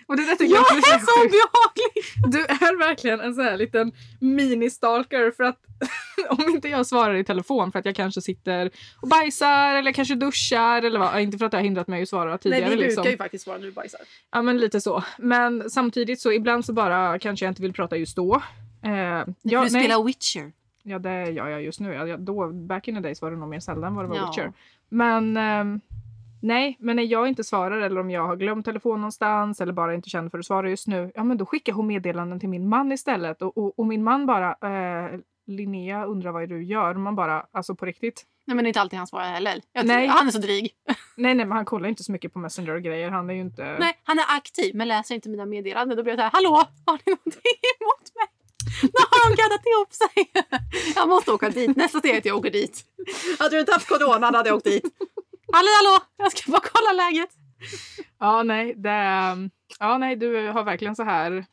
Och 0.07 0.17
det 0.17 0.25
där 0.25 0.35
tycker 0.35 0.55
Jag 0.55 0.65
jag 0.69 0.77
är 0.77 0.99
så 0.99 1.19
obehaglig! 1.25 2.03
Du 2.31 2.39
är 2.65 2.77
verkligen 2.79 3.19
en 3.19 3.35
sån 3.35 3.43
här 3.43 3.57
liten 3.57 3.91
mini-stalker 4.19 5.31
för 5.31 5.43
att 5.43 5.59
om 6.29 6.49
inte 6.49 6.67
jag 6.69 6.85
svarar 6.85 7.15
i 7.15 7.23
telefon 7.23 7.71
för 7.71 7.79
att 7.79 7.85
jag 7.85 7.95
kanske 7.95 8.21
sitter 8.21 8.69
och 9.01 9.07
bajsar 9.07 9.75
eller 9.75 9.91
kanske 9.91 10.15
duschar 10.15 10.81
eller 10.81 10.99
vad, 10.99 11.21
inte 11.21 11.37
för 11.37 11.45
att 11.45 11.51
det 11.51 11.57
har 11.57 11.63
hindrat 11.63 11.87
mig 11.87 12.01
att 12.03 12.09
svara 12.09 12.37
tidigare. 12.37 12.75
liksom. 12.75 13.03
ju 13.05 13.17
faktiskt 13.17 13.43
svara 13.43 13.57
när 13.57 13.65
du 13.65 13.71
bajsar. 13.71 13.99
Ja 14.31 14.41
men 14.41 14.57
lite 14.57 14.81
så. 14.81 15.03
Men 15.17 15.69
samtidigt 15.69 16.21
så 16.21 16.31
ibland 16.31 16.65
så 16.65 16.73
bara 16.73 17.19
kanske 17.19 17.45
jag 17.45 17.51
inte 17.51 17.61
vill 17.61 17.73
prata 17.73 17.97
just 17.97 18.15
då. 18.15 18.41
Eh, 18.83 18.91
Ja, 18.91 19.25
ja, 19.41 19.63
du 19.63 19.69
nej, 19.71 19.83
spelar 19.83 20.03
Witcher. 20.03 20.51
ja 20.83 20.99
det 20.99 21.29
gör 21.31 21.47
jag 21.47 21.63
just 21.63 21.79
nu. 21.79 21.93
Ja, 21.93 22.17
då, 22.17 22.49
back 22.53 22.87
in 22.87 22.95
the 22.95 23.01
days 23.01 23.21
var 23.21 23.31
det 23.31 23.37
nog 23.37 23.49
mer 23.49 23.59
sällan 23.59 23.95
vad 23.95 24.05
det 24.05 24.09
var 24.09 24.15
Ja. 24.17 24.27
Witcher. 24.29 24.53
Men 24.89 25.37
ehm, 25.37 25.81
nej, 26.43 26.77
men 26.79 26.95
när 26.95 27.03
jag 27.03 27.27
inte 27.27 27.43
svarar 27.43 27.81
eller 27.81 28.01
om 28.01 28.11
jag 28.11 28.27
har 28.27 28.35
glömt 28.35 28.65
telefon 28.65 29.01
någonstans 29.01 29.61
eller 29.61 29.73
bara 29.73 29.93
inte 29.93 30.09
känner 30.09 30.29
för 30.29 30.39
att 30.39 30.45
svara 30.45 30.69
just 30.69 30.87
nu. 30.87 31.11
Ja 31.15 31.23
men 31.23 31.37
då 31.37 31.45
skickar 31.45 31.73
hon 31.73 31.87
meddelanden 31.87 32.39
till 32.39 32.49
min 32.49 32.69
man 32.69 32.91
istället 32.91 33.41
och, 33.41 33.57
och, 33.57 33.79
och 33.79 33.85
min 33.85 34.03
man 34.03 34.25
bara 34.25 34.49
eh, 34.51 35.19
Linnea 35.47 36.05
undrar 36.05 36.31
vad 36.31 36.49
du 36.49 36.63
gör. 36.63 36.93
Man 36.93 37.15
bara 37.15 37.45
alltså 37.51 37.75
på 37.75 37.85
riktigt. 37.85 38.25
Nej 38.45 38.55
men 38.55 38.63
det 38.63 38.67
är 38.67 38.69
inte 38.69 38.81
alltid 38.81 38.97
han 38.97 39.07
svarar 39.07 39.25
heller. 39.25 39.61
Jag, 39.73 39.85
Nej. 39.85 40.07
Han 40.07 40.27
är 40.27 40.31
så 40.31 40.39
dryg. 40.39 40.71
Nej 41.17 41.35
nej 41.35 41.45
men 41.45 41.51
han 41.51 41.65
kollar 41.65 41.89
inte 41.89 42.03
så 42.03 42.11
mycket 42.11 42.33
på 42.33 42.39
Messenger 42.39 42.75
och 42.75 42.81
grejer. 42.81 43.09
Han 43.09 43.29
är 43.29 43.33
ju 43.33 43.41
inte... 43.41 43.77
Nej, 43.79 43.93
han 44.03 44.19
är 44.19 44.25
aktiv 44.27 44.75
men 44.75 44.87
läser 44.87 45.15
inte 45.15 45.29
mina 45.29 45.45
meddelanden. 45.45 45.97
Då 45.97 46.03
blir 46.03 46.11
jag 46.13 46.19
så 46.19 46.23
här, 46.23 46.31
hallå, 46.31 46.63
har 46.85 46.99
ni 47.05 47.11
någonting 47.11 47.59
emot 47.79 48.15
mig? 48.15 48.27
Nu 48.81 48.99
har 49.11 49.29
de 49.29 49.35
gaddat 49.35 49.65
ihop 49.65 49.93
sig. 49.93 50.31
Jag 50.95 51.09
måste 51.09 51.31
åka 51.31 51.49
dit. 51.49 51.75
Nästa 51.77 51.99
steg 51.99 52.13
är 52.13 52.17
att 52.17 52.25
jag 52.25 52.37
åker 52.37 52.51
dit. 52.51 52.85
Hade 53.39 53.55
du 53.55 53.59
inte 53.59 53.71
haft 53.71 53.87
corona 53.87 54.25
hade 54.25 54.49
jag 54.49 54.55
åkt 54.55 54.65
dit. 54.65 54.83
Hallå, 55.55 55.67
hallå, 55.83 56.03
jag 56.17 56.31
ska 56.31 56.51
bara 56.51 56.61
kolla 56.73 56.91
läget. 57.03 57.29
Ja, 58.19 58.43
nej, 58.43 58.73
det, 58.77 58.89
är- 58.89 59.49
ja, 59.79 59.97
nej, 59.97 60.15
du 60.15 60.47
har 60.47 60.63
verkligen 60.63 60.95
så 60.95 61.03
här 61.03 61.45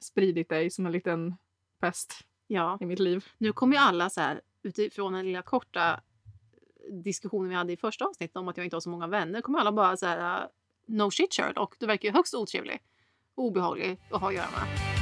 spridit 0.00 0.48
dig 0.48 0.70
som 0.70 0.86
en 0.86 0.92
liten 0.92 1.34
pest 1.80 2.20
Ja, 2.46 2.78
i 2.80 2.86
mitt 2.86 2.98
liv. 2.98 3.24
nu 3.38 3.52
kommer 3.52 3.76
ju 3.76 3.82
alla 3.82 4.10
så 4.10 4.20
här 4.20 4.40
utifrån 4.62 5.12
den 5.12 5.26
lilla 5.26 5.42
korta 5.42 6.00
diskussionen 7.04 7.48
vi 7.48 7.54
hade 7.54 7.72
i 7.72 7.76
första 7.76 8.04
avsnittet 8.04 8.36
om 8.36 8.48
att 8.48 8.56
jag 8.56 8.66
inte 8.66 8.76
har 8.76 8.80
så 8.80 8.90
många 8.90 9.06
vänner. 9.06 9.40
kommer 9.40 9.58
alla 9.58 9.72
bara 9.72 9.96
så 9.96 10.06
här 10.06 10.42
uh, 10.42 10.48
no 10.86 11.10
shit 11.10 11.34
Sherlock. 11.34 11.74
Du 11.78 11.86
verkar 11.86 12.08
ju 12.08 12.12
högst 12.14 12.34
otrevlig. 12.34 12.78
Obehaglig 13.34 13.98
att 14.10 14.20
ha 14.20 14.28
att 14.28 14.34
göra 14.34 14.46
med. 14.50 14.93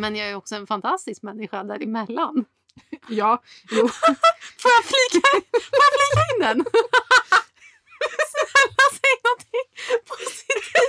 Men 0.00 0.16
jag 0.16 0.28
är 0.28 0.34
också 0.34 0.54
en 0.54 0.66
fantastisk 0.66 1.22
människa 1.22 1.64
däremellan. 1.64 2.44
Ja, 3.08 3.42
jo. 3.70 3.88
Får 4.62 4.70
jag 4.76 4.84
flika, 4.84 5.28
får 5.52 5.82
jag 5.84 5.92
flika 5.98 6.22
in 6.34 6.40
den? 6.40 6.64
Snälla 8.30 8.86
säg 8.92 9.14
någonting 9.24 9.66
positivt. 10.06 10.84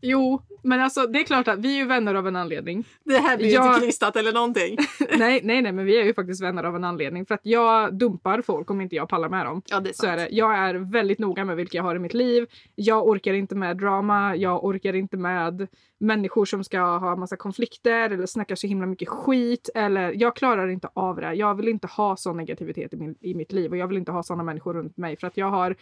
jo, 0.00 0.42
men 0.62 0.80
alltså 0.80 1.06
det 1.06 1.20
är 1.20 1.24
klart 1.24 1.48
att 1.48 1.58
vi 1.58 1.72
är 1.74 1.76
ju 1.76 1.84
vänner 1.86 2.14
av 2.14 2.28
en 2.28 2.36
anledning. 2.36 2.84
Det 3.04 3.18
här 3.18 3.36
blir 3.36 3.52
Jag- 3.54 3.66
inte 3.74 3.80
krystat 3.86 4.16
eller 4.16 4.32
någonting. 4.32 4.76
nej, 5.18 5.40
nej, 5.44 5.62
nej, 5.62 5.72
men 5.72 5.84
vi 5.84 6.00
är 6.00 6.04
ju 6.04 6.14
faktiskt 6.14 6.42
vänner 6.42 6.64
av 6.64 6.76
en 6.76 6.84
anledning. 6.84 7.26
För 7.26 7.34
att 7.34 7.40
jag 7.46 7.94
dumpar 7.94 8.42
folk 8.42 8.70
om 8.70 8.80
inte 8.80 8.96
jag 8.96 9.08
pallar 9.08 9.28
med 9.28 9.46
dem. 9.46 9.62
Ja, 9.70 9.80
det 9.80 9.88
är 9.90 9.92
Så 9.92 10.06
är 10.06 10.16
det. 10.16 10.28
Jag 10.30 10.54
är 10.58 10.74
väldigt 10.74 11.18
noga 11.18 11.44
med 11.44 11.56
vilka 11.56 11.76
jag 11.78 11.84
har 11.84 11.96
i 11.96 11.98
mitt 11.98 12.14
liv. 12.14 12.46
Jag 12.74 13.08
orkar 13.08 13.32
inte 13.34 13.54
med 13.54 13.76
drama, 13.76 14.36
jag 14.36 14.64
orkar 14.64 14.92
inte 14.94 15.16
med 15.16 15.66
människor 15.98 16.44
som 16.44 16.64
ska 16.64 16.80
ha 16.80 17.16
massa 17.16 17.36
konflikter 17.36 18.10
eller 18.10 18.26
snacka 18.26 18.56
så 18.56 18.66
himla 18.66 18.86
mycket 18.86 19.08
skit. 19.08 19.70
Eller 19.74 20.12
jag 20.16 20.36
klarar 20.36 20.68
inte 20.68 20.88
av 20.94 21.16
det. 21.16 21.34
Jag 21.34 21.54
vill 21.54 21.68
inte 21.68 21.86
ha 21.86 22.16
sån 22.16 22.36
negativitet 22.36 22.92
i, 22.92 22.96
min, 22.96 23.14
i 23.20 23.34
mitt 23.34 23.52
liv 23.52 23.70
och 23.70 23.76
jag 23.76 23.86
vill 23.88 23.98
inte 23.98 24.12
ha 24.12 24.22
såna 24.22 24.42
människor 24.42 24.74
runt 24.74 24.96
mig 24.96 25.16
för 25.16 25.26
att 25.26 25.36
jag 25.36 25.50
har 25.50 25.76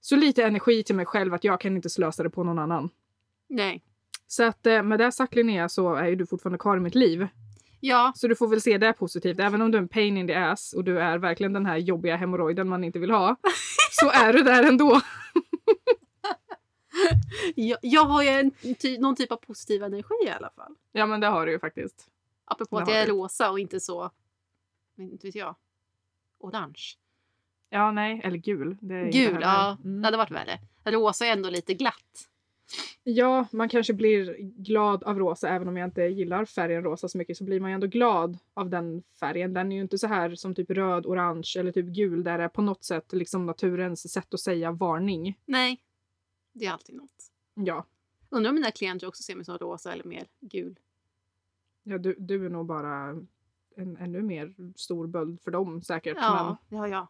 så 0.00 0.16
lite 0.16 0.44
energi 0.44 0.82
till 0.82 0.94
mig 0.96 1.06
själv 1.06 1.34
att 1.34 1.44
jag 1.44 1.60
kan 1.60 1.76
inte 1.76 1.90
slösa 1.90 2.22
det 2.22 2.30
på 2.30 2.44
någon 2.44 2.58
annan. 2.58 2.90
Nej. 3.52 3.84
Så 4.26 4.44
att 4.44 4.66
eh, 4.66 4.82
med 4.82 4.98
det 4.98 5.12
sagt 5.12 5.34
Linnea 5.34 5.68
så 5.68 5.94
är 5.94 6.06
ju 6.06 6.16
du 6.16 6.26
fortfarande 6.26 6.58
kvar 6.58 6.76
i 6.76 6.80
mitt 6.80 6.94
liv. 6.94 7.28
Ja, 7.80 8.12
Så 8.16 8.28
du 8.28 8.36
får 8.36 8.48
väl 8.48 8.60
se 8.60 8.78
det 8.78 8.92
positivt. 8.92 9.38
Även 9.38 9.62
om 9.62 9.70
du 9.70 9.78
är 9.78 9.82
en 9.82 9.88
pain 9.88 10.16
in 10.16 10.26
the 10.26 10.34
ass 10.34 10.72
och 10.72 10.84
du 10.84 11.00
är 11.00 11.18
verkligen 11.18 11.52
den 11.52 11.66
här 11.66 11.76
jobbiga 11.76 12.16
hemorrojden 12.16 12.68
man 12.68 12.84
inte 12.84 12.98
vill 12.98 13.10
ha. 13.10 13.36
så 13.90 14.10
är 14.10 14.32
du 14.32 14.42
där 14.42 14.62
ändå. 14.62 15.00
jag, 17.54 17.78
jag 17.82 18.04
har 18.04 18.22
ju 18.22 18.28
en, 18.28 18.50
ty, 18.74 18.98
någon 18.98 19.16
typ 19.16 19.32
av 19.32 19.36
positiv 19.36 19.82
energi 19.82 20.26
i 20.26 20.30
alla 20.30 20.50
fall. 20.50 20.74
Ja 20.92 21.06
men 21.06 21.20
det 21.20 21.26
har 21.26 21.46
du 21.46 21.52
ju 21.52 21.58
faktiskt. 21.58 22.08
Apropå 22.44 22.76
Det 22.76 22.82
att 22.82 22.88
jag 22.88 22.98
är 22.98 23.06
rosa 23.06 23.50
och 23.50 23.58
inte 23.58 23.80
så, 23.80 24.10
inte 24.98 25.26
vet 25.26 25.34
jag, 25.34 25.56
orange. 26.38 26.82
Ja 27.70 27.92
nej, 27.92 28.20
eller 28.24 28.38
gul. 28.38 28.76
Gul, 29.12 29.38
ja. 29.40 29.78
Mm. 29.84 30.02
Det 30.02 30.06
hade 30.06 30.16
varit 30.16 30.30
värre. 30.30 30.58
Rosa 30.84 31.26
är 31.26 31.32
ändå 31.32 31.50
lite 31.50 31.74
glatt. 31.74 32.28
Ja, 33.04 33.46
man 33.52 33.68
kanske 33.68 33.92
blir 33.94 34.36
glad 34.40 35.02
av 35.04 35.18
rosa 35.18 35.48
även 35.48 35.68
om 35.68 35.76
jag 35.76 35.86
inte 35.86 36.02
gillar 36.02 36.44
färgen 36.44 36.82
rosa 36.84 37.08
så 37.08 37.18
mycket 37.18 37.36
så 37.36 37.44
blir 37.44 37.60
man 37.60 37.70
ju 37.70 37.74
ändå 37.74 37.86
glad 37.86 38.38
av 38.54 38.70
den 38.70 39.02
färgen. 39.20 39.54
Den 39.54 39.72
är 39.72 39.76
ju 39.76 39.82
inte 39.82 39.98
så 39.98 40.06
här 40.06 40.34
som 40.34 40.54
typ 40.54 40.70
röd, 40.70 41.06
orange 41.06 41.52
eller 41.58 41.72
typ 41.72 41.86
gul 41.86 42.24
där 42.24 42.38
det 42.38 42.44
är 42.44 42.48
på 42.48 42.62
något 42.62 42.84
sätt 42.84 43.12
liksom 43.12 43.46
naturens 43.46 44.12
sätt 44.12 44.34
att 44.34 44.40
säga 44.40 44.72
varning. 44.72 45.38
Nej, 45.44 45.82
det 46.52 46.66
är 46.66 46.70
alltid 46.72 46.94
något. 46.94 47.30
Ja, 47.54 47.86
Undrar 48.30 48.50
om 48.50 48.54
mina 48.54 48.70
klienter 48.70 49.08
också 49.08 49.22
ser 49.22 49.34
mig 49.36 49.44
som 49.44 49.58
rosa 49.58 49.92
eller 49.92 50.04
mer 50.04 50.26
gul. 50.40 50.78
ja 51.82 51.98
du, 51.98 52.14
du 52.18 52.46
är 52.46 52.50
nog 52.50 52.66
bara 52.66 53.08
en 53.76 53.96
ännu 53.96 54.22
mer 54.22 54.54
stor 54.76 55.06
böld 55.06 55.40
för 55.42 55.50
dem 55.50 55.82
säkert. 55.82 56.14
Men, 56.14 56.22
Ja, 56.24 56.56
det 56.68 56.76
har 56.76 56.86
jag. 56.86 57.06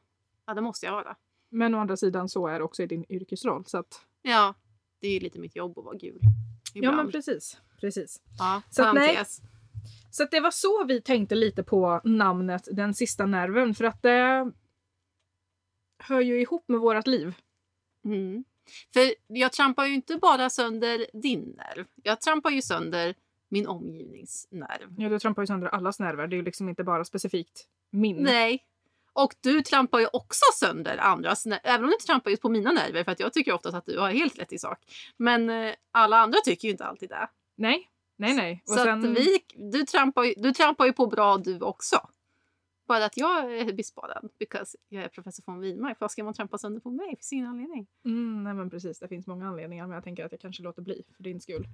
Ja, 0.46 0.54
det 0.54 0.60
måste 0.60 0.86
jag 0.86 0.92
vara. 0.92 1.16
men 1.48 1.74
å 1.74 1.78
andra 1.78 1.96
sidan 1.96 2.28
så 2.28 2.46
är 2.46 2.58
det 2.58 2.64
också 2.64 2.82
i 2.82 2.86
din 2.86 3.04
yrkesroll. 3.08 3.64
Så 3.66 3.78
att, 3.78 4.00
Ja, 4.22 4.54
det 5.02 5.08
är 5.08 5.12
ju 5.12 5.20
lite 5.20 5.38
mitt 5.38 5.56
jobb 5.56 5.78
att 5.78 5.84
vara 5.84 5.96
gul. 5.96 6.18
ja 6.74 6.78
Ibland. 6.78 6.96
men 6.96 7.10
precis. 7.10 7.60
precis. 7.80 8.20
ja, 8.38 8.62
Så 8.70 8.84
att 8.84 8.94
nej. 8.94 9.24
Så 10.10 10.22
att 10.22 10.30
det 10.30 10.40
var 10.40 10.50
så 10.50 10.84
vi 10.84 11.00
tänkte 11.00 11.34
lite 11.34 11.62
på 11.62 12.00
namnet 12.04 12.68
Den 12.72 12.94
sista 12.94 13.26
nerven 13.26 13.74
för 13.74 13.84
att 13.84 14.02
det 14.02 14.52
hör 15.98 16.20
ju 16.20 16.40
ihop 16.40 16.68
med 16.68 16.80
vårt 16.80 17.06
liv. 17.06 17.34
Mm. 18.04 18.44
För 18.92 19.14
jag 19.26 19.52
trampar 19.52 19.86
ju 19.86 19.94
inte 19.94 20.16
bara 20.16 20.50
sönder 20.50 21.06
din 21.12 21.40
nerv. 21.40 21.86
Jag 22.02 22.20
trampar 22.20 22.50
ju 22.50 22.62
sönder 22.62 23.14
min 23.48 23.66
omgivningsnerv. 23.66 24.94
Ja, 24.98 25.08
du 25.08 25.18
trampar 25.18 25.42
ju 25.42 25.46
sönder 25.46 25.68
allas 25.68 25.98
nerver. 26.00 26.26
Det 26.26 26.36
är 26.36 26.38
ju 26.38 26.44
liksom 26.44 26.68
inte 26.68 26.84
bara 26.84 27.04
specifikt 27.04 27.68
min. 27.90 28.16
Nej. 28.16 28.64
Och 29.12 29.34
du 29.40 29.62
trampar 29.62 29.98
ju 30.00 30.06
också 30.12 30.44
sönder 30.54 30.98
andras. 30.98 31.46
Även 31.46 31.84
om 31.84 31.86
du 31.86 31.92
inte 31.92 32.06
trampar 32.06 32.30
just 32.30 32.42
på 32.42 32.48
mina 32.48 32.72
nerver 32.72 33.04
för 33.04 33.12
att 33.12 33.20
jag 33.20 33.32
tycker 33.32 33.52
oftast 33.52 33.76
att 33.76 33.86
du 33.86 33.98
har 33.98 34.10
helt 34.10 34.38
rätt 34.38 34.52
i 34.52 34.58
sak. 34.58 34.78
Men 35.16 35.50
eh, 35.50 35.74
alla 35.92 36.16
andra 36.16 36.38
tycker 36.44 36.68
ju 36.68 36.72
inte 36.72 36.84
alltid 36.84 37.08
det. 37.08 37.28
nej, 37.56 37.88
nej. 38.16 38.34
nej. 38.34 38.62
Och 38.66 38.72
Så 38.72 38.84
sen, 38.84 39.04
att 39.04 39.10
vi, 39.10 39.38
du, 39.72 39.82
trampar 39.82 40.24
ju, 40.24 40.34
du 40.36 40.52
trampar 40.52 40.86
ju 40.86 40.92
på 40.92 41.06
bra 41.06 41.36
du 41.36 41.60
också. 41.60 41.96
Bara 42.88 43.04
att 43.04 43.16
jag 43.16 43.58
är 43.58 43.72
bespariad. 43.72 44.28
Because 44.38 44.76
jag 44.88 45.04
är 45.04 45.08
professor 45.08 45.42
von 45.46 45.60
Widmark. 45.60 45.96
Vad 46.00 46.10
ska 46.10 46.24
man 46.24 46.34
trampa 46.34 46.58
sönder 46.58 46.80
på 46.80 46.90
mig? 46.90 47.16
För 47.16 47.24
sin 47.24 47.46
anledning. 47.46 47.86
mm, 48.04 48.44
nej 48.44 48.54
men 48.54 48.70
precis, 48.70 48.98
det 48.98 49.08
finns 49.08 49.26
många 49.26 49.46
anledningar 49.48 49.86
men 49.86 49.94
jag 49.94 50.04
tänker 50.04 50.24
att 50.24 50.32
jag 50.32 50.40
kanske 50.40 50.62
låter 50.62 50.82
bli 50.82 51.04
för 51.16 51.22
din 51.22 51.40
skull. 51.40 51.66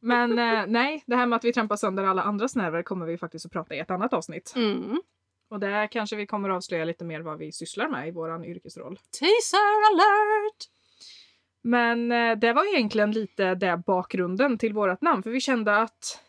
Men 0.00 0.38
eh, 0.38 0.64
nej, 0.66 1.04
det 1.06 1.16
här 1.16 1.26
med 1.26 1.36
att 1.36 1.44
vi 1.44 1.52
trampar 1.52 1.76
sönder 1.76 2.04
alla 2.04 2.22
andras 2.22 2.56
nerver 2.56 2.82
kommer 2.82 3.06
vi 3.06 3.18
faktiskt 3.18 3.46
att 3.46 3.52
prata 3.52 3.74
i 3.74 3.78
ett 3.78 3.90
annat 3.90 4.12
avsnitt. 4.12 4.52
Mm. 4.56 5.02
Och 5.52 5.60
där 5.60 5.86
kanske 5.86 6.16
vi 6.16 6.26
kommer 6.26 6.50
att 6.50 6.56
avslöja 6.56 6.84
lite 6.84 7.04
mer 7.04 7.20
vad 7.20 7.38
vi 7.38 7.52
sysslar 7.52 7.88
med 7.88 8.08
i 8.08 8.10
våran 8.10 8.44
yrkesroll. 8.44 8.96
Teaser 9.20 9.92
alert! 9.92 10.64
Men 11.62 12.12
eh, 12.12 12.38
det 12.38 12.52
var 12.52 12.74
egentligen 12.74 13.10
lite 13.12 13.54
det 13.54 13.82
bakgrunden 13.86 14.58
till 14.58 14.72
vårt 14.72 15.00
namn. 15.02 15.22
För 15.22 15.30
vi 15.30 15.40
kände 15.40 15.76
att 15.76 16.20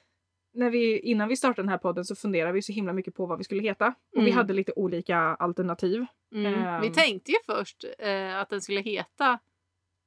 när 0.54 0.70
vi, 0.70 1.00
innan 1.00 1.28
vi 1.28 1.36
startade 1.36 1.62
den 1.62 1.70
här 1.70 1.78
podden 1.78 2.06
så 2.06 2.16
funderade 2.16 2.54
vi 2.54 2.62
så 2.62 2.72
himla 2.72 2.94
mycket 2.94 3.16
på 3.16 3.26
vad 3.26 3.38
vi 3.38 3.44
skulle 3.44 3.62
heta. 3.62 3.88
Och 3.88 4.22
vi 4.22 4.22
Mm. 4.22 4.36
hade 4.38 4.54
lite 4.54 4.72
olika 4.76 5.18
alternativ. 5.18 6.06
Mm. 6.36 6.54
Ehm. 6.54 6.82
Vi 6.82 6.90
tänkte 6.90 7.32
ju 7.32 7.38
först 7.46 7.86
eh, 8.00 8.40
att 8.40 8.50
den 8.50 8.62
skulle 8.62 8.82
heta 8.82 9.40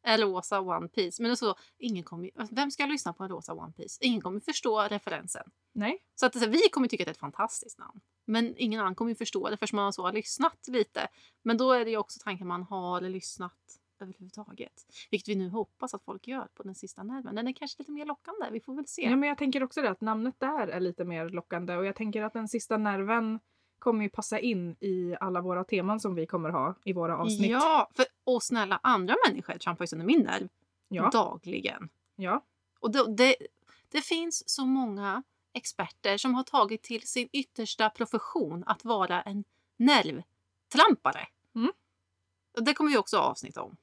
en 0.07 0.21
rosa 0.21 0.61
One 0.61 0.89
Piece. 0.89 1.23
Men 1.23 1.37
så, 1.37 1.55
ingen 1.79 2.05
kommer, 2.05 2.31
alltså, 2.37 2.55
vem 2.55 2.71
ska 2.71 2.87
lyssna 2.87 3.13
på 3.13 3.23
en 3.25 3.31
rosa 3.31 3.55
One 3.55 3.73
Piece? 3.73 3.99
Ingen 4.01 4.21
kommer 4.21 4.41
förstå 4.41 4.81
referensen. 4.81 5.51
Nej. 5.73 5.99
Så 6.15 6.27
att 6.27 6.33
så 6.33 6.39
här, 6.39 6.49
vi 6.49 6.69
kommer 6.73 6.89
tycka 6.89 7.03
att 7.03 7.07
det 7.07 7.11
är 7.11 7.13
ett 7.13 7.19
fantastiskt 7.19 7.79
namn. 7.79 8.01
Men 8.27 8.55
ingen 8.57 8.81
annan 8.81 8.95
kommer 8.95 9.15
förstå 9.15 9.51
det 9.51 9.57
förrän 9.57 9.77
man 9.77 9.93
så 9.93 10.03
har 10.03 10.13
lyssnat 10.13 10.69
lite. 10.69 11.09
Men 11.43 11.57
då 11.57 11.73
är 11.73 11.85
det 11.85 11.91
ju 11.91 11.97
också 11.97 12.21
tanken 12.23 12.47
man 12.47 12.63
har 12.63 13.01
lyssnat 13.01 13.53
överhuvudtaget. 14.01 14.87
Vilket 15.11 15.29
vi 15.29 15.35
nu 15.35 15.49
hoppas 15.49 15.95
att 15.95 16.05
folk 16.05 16.29
gör 16.29 16.49
på 16.55 16.63
den 16.63 16.75
sista 16.75 17.03
nerven. 17.03 17.35
Den 17.35 17.49
är 17.49 17.53
kanske 17.53 17.83
lite 17.83 17.93
mer 17.93 18.07
lockande. 18.07 18.47
Vi 18.53 18.61
får 18.61 18.75
väl 18.75 18.87
se. 18.87 19.03
Ja, 19.03 19.17
men 19.17 19.29
jag 19.29 19.39
tänker 19.39 19.63
också 19.63 19.83
det 19.83 19.91
att 19.91 20.01
namnet 20.01 20.35
där 20.39 20.69
är 20.69 20.81
lite 20.81 21.05
mer 21.05 21.29
lockande. 21.29 21.77
Och 21.77 21.87
jag 21.87 21.97
tänker 21.97 22.23
att 22.23 22.33
den 22.33 22.49
sista 22.49 22.77
nerven 22.77 23.41
kommer 23.79 24.03
ju 24.05 24.11
passa 24.11 24.39
in 24.39 24.77
i 24.81 25.17
alla 25.21 25.41
våra 25.41 25.65
teman 25.65 26.01
som 26.01 26.15
vi 26.15 26.27
kommer 26.27 26.51
ha 26.51 26.75
i 26.85 26.93
våra 26.93 27.17
avsnitt. 27.19 27.51
Ja, 27.51 27.91
för 27.95 28.07
och 28.25 28.43
snälla 28.43 28.81
andra 28.83 29.17
människor 29.29 29.55
trampar 29.59 29.85
ju 29.85 29.87
sönder 29.89 30.07
min 30.07 30.21
nerv 30.23 30.49
Ja. 30.89 31.11
dagligen. 31.13 31.89
ja. 32.17 32.45
Och 32.81 32.91
det, 32.91 33.15
det, 33.17 33.37
det 33.89 34.01
finns 34.01 34.49
så 34.49 34.67
många 34.67 35.23
experter 35.53 36.17
som 36.19 36.35
har 36.35 36.43
tagit 36.43 36.83
till 36.83 37.03
sin 37.09 37.29
yttersta 37.33 37.91
profession 37.91 38.65
att 38.67 38.85
vara 38.85 39.23
en 39.23 39.45
nervtrampare. 39.77 41.29
Mm. 41.55 41.73
Det 42.61 42.75
kommer 42.75 42.91
vi 42.91 42.99
också 42.99 43.17
ha 43.17 43.25
avsnitt 43.25 43.57
om. 43.57 43.77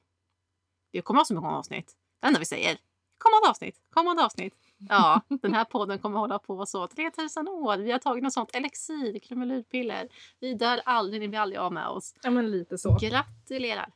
Vi 0.92 1.02
kommer 1.02 1.20
ha 1.20 1.24
så 1.24 1.34
många 1.34 1.50
avsnitt. 1.50 1.96
Det 2.20 2.26
enda 2.26 2.38
vi 2.38 2.44
säger. 2.46 2.78
Kommande 3.18 3.48
avsnitt, 3.48 3.80
kommande 3.90 4.24
avsnitt. 4.24 4.54
Ja, 4.88 5.20
den 5.42 5.54
här 5.54 5.64
podden 5.64 5.98
kommer 5.98 6.18
hålla 6.18 6.38
på 6.38 6.66
så 6.66 6.86
3000 6.86 7.48
år. 7.48 7.76
Vi 7.76 7.92
har 7.92 7.98
tagit 7.98 8.24
något 8.24 8.32
sånt 8.32 8.54
elixir, 8.54 9.18
krumelurpiller. 9.18 10.08
Vi 10.40 10.54
dör 10.54 10.80
aldrig, 10.84 11.20
ni 11.20 11.28
blir 11.28 11.38
aldrig 11.40 11.58
av 11.58 11.72
med 11.72 11.88
oss. 11.88 12.14
ja, 12.22 12.30
men 12.30 12.50
lite 12.50 12.78
så. 12.78 12.98
Gratulerar! 13.00 13.86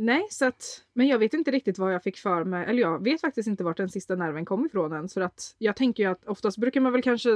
Nej, 0.00 0.26
så 0.30 0.44
att, 0.46 0.82
men 0.92 1.06
jag 1.06 1.18
vet 1.18 1.34
inte 1.34 1.50
riktigt 1.50 1.78
vad 1.78 1.94
jag 1.94 2.02
fick 2.02 2.16
för 2.18 2.44
mig. 2.44 2.66
Eller 2.66 2.82
jag 2.82 3.04
vet 3.04 3.20
faktiskt 3.20 3.48
inte 3.48 3.64
vart 3.64 3.76
den 3.76 3.88
sista 3.88 4.14
nerven 4.14 4.44
kom 4.44 4.66
ifrån 4.66 4.92
än. 4.92 5.08
För 5.08 5.20
att 5.20 5.54
jag 5.58 5.76
tänker 5.76 6.02
ju 6.02 6.10
att 6.10 6.24
oftast 6.24 6.58
brukar 6.58 6.80
man 6.80 6.92
väl 6.92 7.02
kanske 7.02 7.30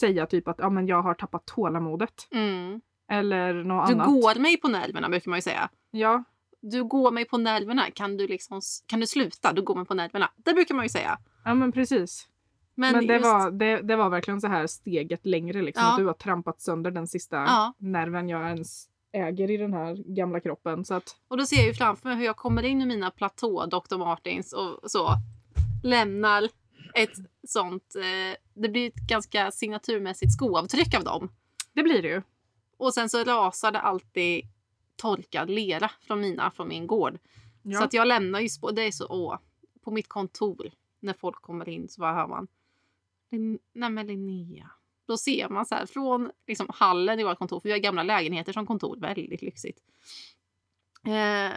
säga 0.00 0.26
typ 0.26 0.48
att 0.48 0.56
ja, 0.58 0.70
men 0.70 0.86
jag 0.86 1.02
har 1.02 1.14
tappat 1.14 1.46
tålamodet. 1.46 2.28
Mm. 2.30 2.80
Eller 3.10 3.52
något 3.54 3.86
Du 3.88 3.94
annat. 3.94 4.06
går 4.06 4.34
mig 4.40 4.56
på 4.56 4.68
nerverna 4.68 5.08
brukar 5.08 5.30
man 5.30 5.36
ju 5.38 5.42
säga. 5.42 5.68
Ja, 5.90 6.24
du 6.60 6.84
går 6.84 7.10
mig 7.10 7.24
på 7.24 7.38
nerverna, 7.38 7.90
kan 7.90 8.16
du, 8.16 8.26
liksom, 8.26 8.60
kan 8.86 9.00
du 9.00 9.06
sluta? 9.06 9.52
Du 9.52 9.62
går 9.62 9.74
mig 9.76 9.84
på 9.86 9.94
nerverna. 9.94 10.30
Det 10.36 10.54
brukar 10.54 10.74
man 10.74 10.84
ju 10.84 10.88
säga. 10.88 11.18
Ja 11.44 11.54
men 11.54 11.72
precis. 11.72 12.28
Men, 12.74 12.92
Men, 12.92 13.06
det, 13.06 13.12
just, 13.14 13.24
var, 13.24 13.50
det, 13.50 13.80
det 13.82 13.96
var 13.96 14.10
verkligen 14.10 14.40
så 14.40 14.48
här 14.48 14.66
steget 14.66 15.26
längre 15.26 15.62
liksom. 15.62 15.84
Ja. 15.84 15.90
Att 15.92 15.98
du 15.98 16.06
har 16.06 16.14
trampat 16.14 16.60
sönder 16.60 16.90
den 16.90 17.06
sista 17.06 17.36
Ja. 17.36 17.74
nerven 17.78 18.28
jag 18.28 18.48
ens 18.48 18.88
äger 19.12 19.50
i 19.50 19.56
den 19.56 19.72
här 19.72 20.14
gamla 20.14 20.40
kroppen. 20.40 20.84
Så 20.84 20.94
att, 20.94 21.16
Och 21.28 21.36
då 21.36 21.46
ser 21.46 21.56
jag 21.56 21.66
ju 21.66 21.74
framför 21.74 22.08
mig 22.08 22.18
hur 22.18 22.24
jag 22.24 22.36
kommer 22.36 22.62
in 22.62 22.80
i 22.82 22.86
mina 22.86 23.10
platå, 23.10 23.66
Dr. 23.66 23.96
Martins 23.96 24.52
och 24.52 24.90
så. 24.90 25.08
Lämnar 25.82 26.48
ett 26.94 27.12
sånt, 27.48 27.94
eh, 27.96 28.36
det 28.54 28.68
blir 28.68 28.86
ett 28.88 29.08
ganska 29.08 29.50
signaturmässigt 29.50 30.32
skoavtryck 30.32 30.94
av 30.94 31.04
dem. 31.04 31.30
det 31.72 31.82
blir 31.82 32.02
det 32.02 32.08
ju. 32.08 32.22
Och 32.76 32.94
sen 32.94 33.08
så 33.08 33.24
rasar 33.24 33.72
det 33.72 33.80
alltid 33.80 34.44
torkad 34.96 35.50
lera 35.50 35.90
från 36.00 36.20
mina, 36.20 36.50
från 36.50 36.68
min 36.68 36.86
gård. 36.86 37.18
Ja. 37.62 37.78
Så 37.78 37.84
att 37.84 37.92
jag 37.92 38.06
lämnar 38.08 38.40
ju 38.40 38.48
spår, 38.48 38.72
det 38.72 38.82
är 38.82 38.90
så, 38.90 39.06
åh, 39.08 39.38
på 39.84 39.90
mitt 39.90 40.08
kontor 40.08 40.70
när 41.04 41.12
folk 41.12 41.42
kommer 41.42 41.68
in 41.68 41.88
så 41.88 42.00
bara 42.00 42.14
hör 42.14 42.26
man 42.26 42.48
Nej 43.72 43.90
men 43.90 44.06
Linnea. 44.06 44.70
Då 45.06 45.16
ser 45.16 45.48
man 45.48 45.66
så 45.66 45.74
här 45.74 45.86
från 45.86 46.30
liksom, 46.46 46.66
hallen 46.74 47.20
i 47.20 47.24
vårt 47.24 47.38
kontor, 47.38 47.60
för 47.60 47.68
vi 47.68 47.72
har 47.72 47.78
gamla 47.78 48.02
lägenheter 48.02 48.52
som 48.52 48.66
kontor, 48.66 48.96
väldigt 48.96 49.42
lyxigt. 49.42 49.78
Eh, 51.06 51.52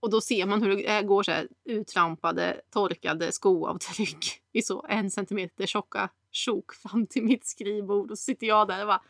Och 0.00 0.10
då 0.10 0.20
ser 0.20 0.46
man 0.46 0.62
hur 0.62 0.76
det 0.76 0.96
eh, 0.96 1.02
går 1.02 1.22
så 1.22 1.32
här 1.32 1.48
uttrampade, 1.64 2.60
torkade 2.70 3.32
skoavtryck 3.32 4.42
i 4.52 4.62
så 4.62 4.86
en 4.88 5.10
centimeter 5.10 5.66
tjocka 5.66 6.10
sjok 6.46 6.74
fram 6.74 7.06
till 7.06 7.22
mitt 7.22 7.46
skrivbord. 7.46 8.10
Och 8.10 8.18
så 8.18 8.22
sitter 8.22 8.46
jag 8.46 8.68
där 8.68 8.80
och 8.80 8.86
bara 8.86 9.02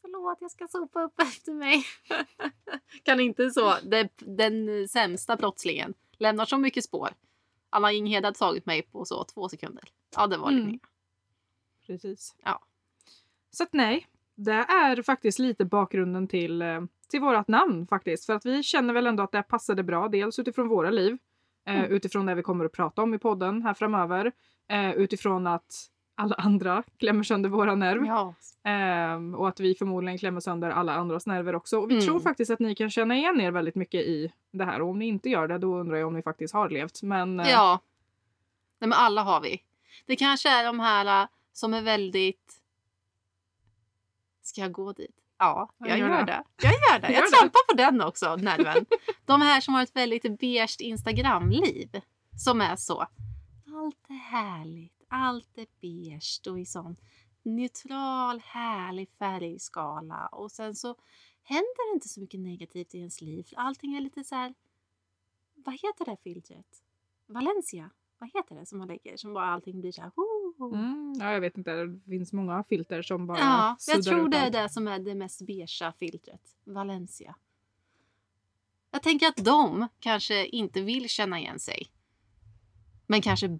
Förlåt, 0.00 0.38
jag 0.40 0.50
ska 0.50 0.68
sopa 0.68 1.02
upp 1.02 1.20
efter 1.20 1.52
mig. 1.52 1.84
kan 3.02 3.20
inte 3.20 3.50
så. 3.50 3.74
Det, 3.82 4.08
den 4.16 4.88
sämsta 4.88 5.36
brottslingen 5.36 5.94
lämnar 6.18 6.44
så 6.44 6.58
mycket 6.58 6.84
spår. 6.84 7.08
Anna 7.70 7.92
Inghed 7.92 8.24
hade 8.24 8.38
tagit 8.38 8.66
mig 8.66 8.82
på 8.82 9.04
så 9.04 9.24
två 9.24 9.48
sekunder. 9.48 9.84
Ja, 10.16 10.26
det 10.26 10.36
var 10.36 10.50
Mm. 10.50 10.72
det. 10.72 10.78
Precis. 11.86 12.34
Ja. 12.44 12.60
Så 13.50 13.62
att 13.62 13.72
nej, 13.72 14.06
det 14.34 14.52
är 14.52 15.02
faktiskt 15.02 15.38
lite 15.38 15.64
bakgrunden 15.64 16.28
till, 16.28 16.62
eh, 16.62 16.80
till 17.08 17.20
vårt 17.20 17.48
namn 17.48 17.86
faktiskt. 17.86 18.26
För 18.26 18.32
att 18.32 18.46
vi 18.46 18.62
känner 18.62 18.94
väl 18.94 19.06
ändå 19.06 19.22
att 19.22 19.32
det 19.32 19.42
passade 19.42 19.82
bra. 19.82 20.08
Dels 20.08 20.38
utifrån 20.38 20.68
våra 20.68 20.90
liv, 20.90 21.18
eh, 21.66 21.78
Mm. 21.78 21.90
utifrån 21.92 22.26
det 22.26 22.34
vi 22.34 22.42
kommer 22.42 22.64
att 22.64 22.72
prata 22.72 23.02
om 23.02 23.14
i 23.14 23.18
podden 23.18 23.62
här 23.62 23.74
framöver. 23.74 24.32
Eh, 24.68 24.90
utifrån 24.92 25.46
att 25.46 25.90
alla 26.18 26.34
andra 26.34 26.82
klämmer 26.98 27.22
sönder 27.22 27.48
våra 27.50 27.74
nerv. 27.74 28.04
Ja. 28.06 28.34
Ehm, 28.64 29.34
och 29.34 29.48
att 29.48 29.60
vi 29.60 29.74
förmodligen 29.74 30.18
klämmer 30.18 30.40
sönder 30.40 30.70
alla 30.70 30.94
andras 30.94 31.26
nerver 31.26 31.54
också. 31.54 31.78
Och 31.78 31.90
vi 31.90 31.94
Mm. 31.94 32.06
tror 32.06 32.20
faktiskt 32.20 32.50
att 32.50 32.58
ni 32.60 32.74
kan 32.74 32.90
känna 32.90 33.16
igen 33.16 33.40
er 33.40 33.50
väldigt 33.50 33.74
mycket 33.74 34.00
i 34.00 34.32
det 34.50 34.64
här. 34.64 34.80
Och 34.82 34.88
om 34.88 34.98
ni 34.98 35.06
inte 35.06 35.28
gör 35.28 35.48
det, 35.48 35.58
då 35.58 35.76
undrar 35.76 35.96
jag 35.96 36.08
om 36.08 36.14
ni 36.14 36.22
faktiskt 36.22 36.54
har 36.54 36.70
levt. 36.70 37.02
Men 37.02 37.40
eh, 37.40 37.48
Ja. 37.50 37.80
Nej, 38.78 38.88
men 38.88 38.98
alla 38.98 39.22
har 39.22 39.40
vi. 39.40 39.62
Det 40.06 40.16
kanske 40.16 40.48
är 40.48 40.64
de 40.64 40.80
här 40.80 41.22
äh, 41.22 41.28
som 41.52 41.74
är 41.74 41.82
väldigt... 41.82 42.54
Ska 44.42 44.60
jag 44.60 44.72
gå 44.72 44.92
dit? 44.92 45.16
Ja, 45.38 45.70
Ja, 45.78 45.88
jag 45.88 45.98
gör 45.98 46.08
gör 46.08 46.24
det. 46.24 46.24
det. 46.24 46.42
Jag 46.62 46.72
gör 46.72 46.98
det. 46.98 47.08
Gör 47.12 47.14
Jag 47.14 47.24
det. 47.24 47.30
trampar 47.36 47.66
på 47.72 47.76
den 47.76 48.00
också, 48.02 48.36
nerven. 48.36 48.86
De 49.26 49.40
här 49.42 49.60
som 49.60 49.74
har 49.74 49.82
ett 49.82 49.96
väldigt 49.96 50.38
beige 50.40 50.76
Instagramliv. 50.80 52.00
Som 52.44 52.60
är 52.60 52.76
så. 52.76 53.00
Allt 53.76 54.10
är 54.10 54.14
härligt. 54.14 54.92
Allt 55.08 55.58
är 55.58 55.66
beige 55.80 56.50
och 56.50 56.60
i 56.60 56.64
sån 56.64 56.96
neutral, 57.42 58.40
härlig 58.40 59.08
färgskala. 59.18 60.26
Och 60.26 60.52
sen 60.52 60.74
så 60.74 60.96
händer 61.42 61.90
det 61.90 61.94
inte 61.94 62.08
så 62.08 62.20
mycket 62.20 62.40
negativt 62.40 62.94
i 62.94 62.98
ens 62.98 63.20
liv. 63.20 63.46
Allting 63.56 63.96
är 63.96 64.00
lite 64.00 64.24
så 64.24 64.34
här... 64.34 64.54
Vad 65.54 65.74
heter 65.74 66.04
det 66.04 66.16
filtret? 66.22 66.82
Valencia? 67.26 67.90
Vad 68.18 68.30
heter 68.34 68.54
det 68.54 68.66
som 68.66 68.78
man 68.78 68.88
lägger? 68.88 69.16
Som 69.16 69.32
bara 69.32 69.46
allting 69.46 69.80
blir 69.80 69.92
så 69.92 70.02
här... 70.02 70.12
Mm, 70.74 71.14
ja, 71.20 71.32
jag 71.32 71.40
vet 71.40 71.58
inte. 71.58 71.86
Det 71.86 72.10
finns 72.10 72.32
många 72.32 72.64
filter 72.64 73.02
som 73.02 73.26
bara 73.26 73.38
Ja, 73.38 73.76
jag 73.86 74.02
tror 74.02 74.28
det 74.28 74.36
är 74.36 74.50
det 74.50 74.68
som 74.68 74.88
är 74.88 74.98
det 74.98 75.14
mest 75.14 75.46
beigea 75.46 75.92
filtret. 75.92 76.56
Valencia. 76.64 77.36
Jag 78.90 79.02
tänker 79.02 79.26
att 79.26 79.44
de 79.44 79.88
kanske 80.00 80.46
inte 80.46 80.82
vill 80.82 81.08
känna 81.08 81.38
igen 81.40 81.58
sig. 81.58 81.86
Men 83.06 83.22
kanske 83.22 83.58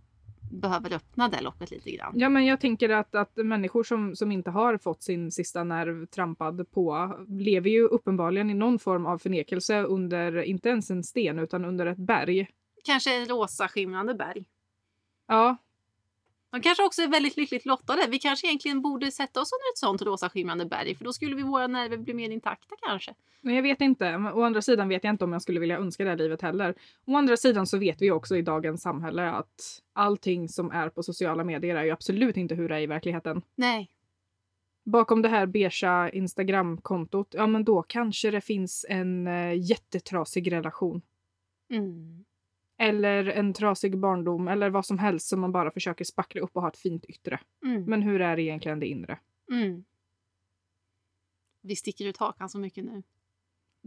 behöver 0.51 0.93
öppna 0.93 1.29
det 1.29 1.41
locket 1.41 1.71
lite 1.71 1.91
grann. 1.91 2.13
Ja, 2.17 2.29
men 2.29 2.47
jag 2.47 2.61
tänker 2.61 2.89
att, 2.89 3.15
att 3.15 3.37
människor 3.37 3.83
som, 3.83 4.17
som 4.17 4.33
inte 4.33 4.51
har 4.51 4.79
fått 4.79 5.03
sin 5.03 5.31
sista 5.31 5.65
nerv 5.65 6.07
trampad 6.07 6.71
på 6.71 7.15
lever 7.29 7.71
ju 7.71 7.83
uppenbarligen 7.83 8.51
i 8.51 8.55
någon 8.55 8.79
form 8.79 9.07
av 9.07 9.19
förnekelse 9.19 9.83
under, 9.83 10.43
inte 10.43 10.69
ens 10.69 10.91
en 10.91 11.03
sten, 11.03 11.39
utan 11.39 11.65
under 11.65 11.87
ett 11.87 11.99
berg. 11.99 12.49
Kanske 12.85 13.25
rosa 13.25 13.69
skimrande 13.69 14.15
berg. 14.15 14.45
Ja, 15.27 15.57
De 16.51 16.61
kanske 16.61 16.85
också 16.85 17.03
är 17.03 17.09
väldigt 17.09 17.37
lyckligt 17.37 17.67
lottade. 17.67 18.07
Vi 18.09 18.19
kanske 18.19 18.47
egentligen 18.47 18.83
borde 18.83 19.11
sätta 19.11 19.41
oss 19.41 19.53
under 19.53 19.73
ett 19.73 19.79
sånt 19.79 20.03
rosa 20.03 20.31
skimrande 20.31 20.67
berg 20.67 20.95
för 20.95 21.05
då 21.05 21.13
skulle 21.13 21.37
vi 21.37 21.43
våra 21.43 21.67
nerver 21.67 21.97
bli 21.97 22.15
mer 22.15 22.31
intakta 22.31 22.75
kanske. 22.87 23.15
men 23.41 23.55
jag 23.55 23.63
vet 23.63 23.81
inte. 23.81 24.15
Å 24.35 24.43
andra 24.43 24.63
sidan 24.63 24.89
vet 24.89 25.05
jag 25.05 25.13
inte 25.13 25.25
om 25.25 25.33
jag 25.33 25.43
skulle 25.43 25.61
vilja 25.61 25.79
önska 25.79 26.05
det 26.05 26.11
här 26.11 26.17
livet 26.17 26.43
heller. 26.43 26.75
Å 27.07 27.17
andra 27.17 27.37
sidan 27.37 27.67
så 27.67 27.79
vet 27.79 28.03
vi 28.03 28.11
också 28.11 28.37
i 28.37 28.43
dagens 28.43 28.83
samhälle 28.83 29.31
att 29.31 29.83
allting 29.93 30.49
som 30.49 30.71
är 30.71 30.89
på 30.89 31.03
sociala 31.03 31.45
medier 31.45 31.77
är 31.77 31.85
ju 31.85 31.91
absolut 31.91 32.37
inte 32.37 32.55
hur 32.55 32.69
det 32.69 32.75
är 32.75 32.81
i 32.81 32.87
verkligheten. 32.87 33.43
Nej. 33.55 33.91
Bakom 34.85 35.23
det 35.23 35.29
här 35.29 35.47
beigea 35.47 36.11
Instagram-kontot, 36.11 37.29
ja 37.31 37.47
men 37.47 37.65
då 37.65 37.83
kanske 37.83 38.31
det 38.31 38.41
finns 38.41 38.87
en 38.89 39.27
eh, 39.27 39.55
jättetrasig 39.71 40.53
relation. 40.53 41.03
Mm. 41.71 42.25
Eller 42.79 43.25
en 43.27 43.55
trasig 43.55 43.99
barndom 43.99 44.49
eller 44.49 44.71
vad 44.71 44.87
som 44.87 44.99
helst 44.99 45.29
som 45.29 45.41
man 45.41 45.53
bara 45.53 45.71
försöker 45.71 46.05
spackla 46.05 46.41
upp 46.41 46.51
och 46.57 46.63
ha 46.63 46.69
ett 46.69 46.79
fint 46.79 47.05
yttre. 47.05 47.41
Mm. 47.65 47.85
Men 47.85 48.03
hur 48.03 48.21
är 48.21 48.39
egentligen 48.39 48.81
det 48.81 48.87
inre? 48.87 49.19
Mm. 49.53 49.85
Vi 51.63 51.77
sticker 51.77 52.07
ut 52.07 52.17
hakan 52.17 52.49
så 52.49 52.59
mycket 52.59 52.85
nu. 52.85 53.03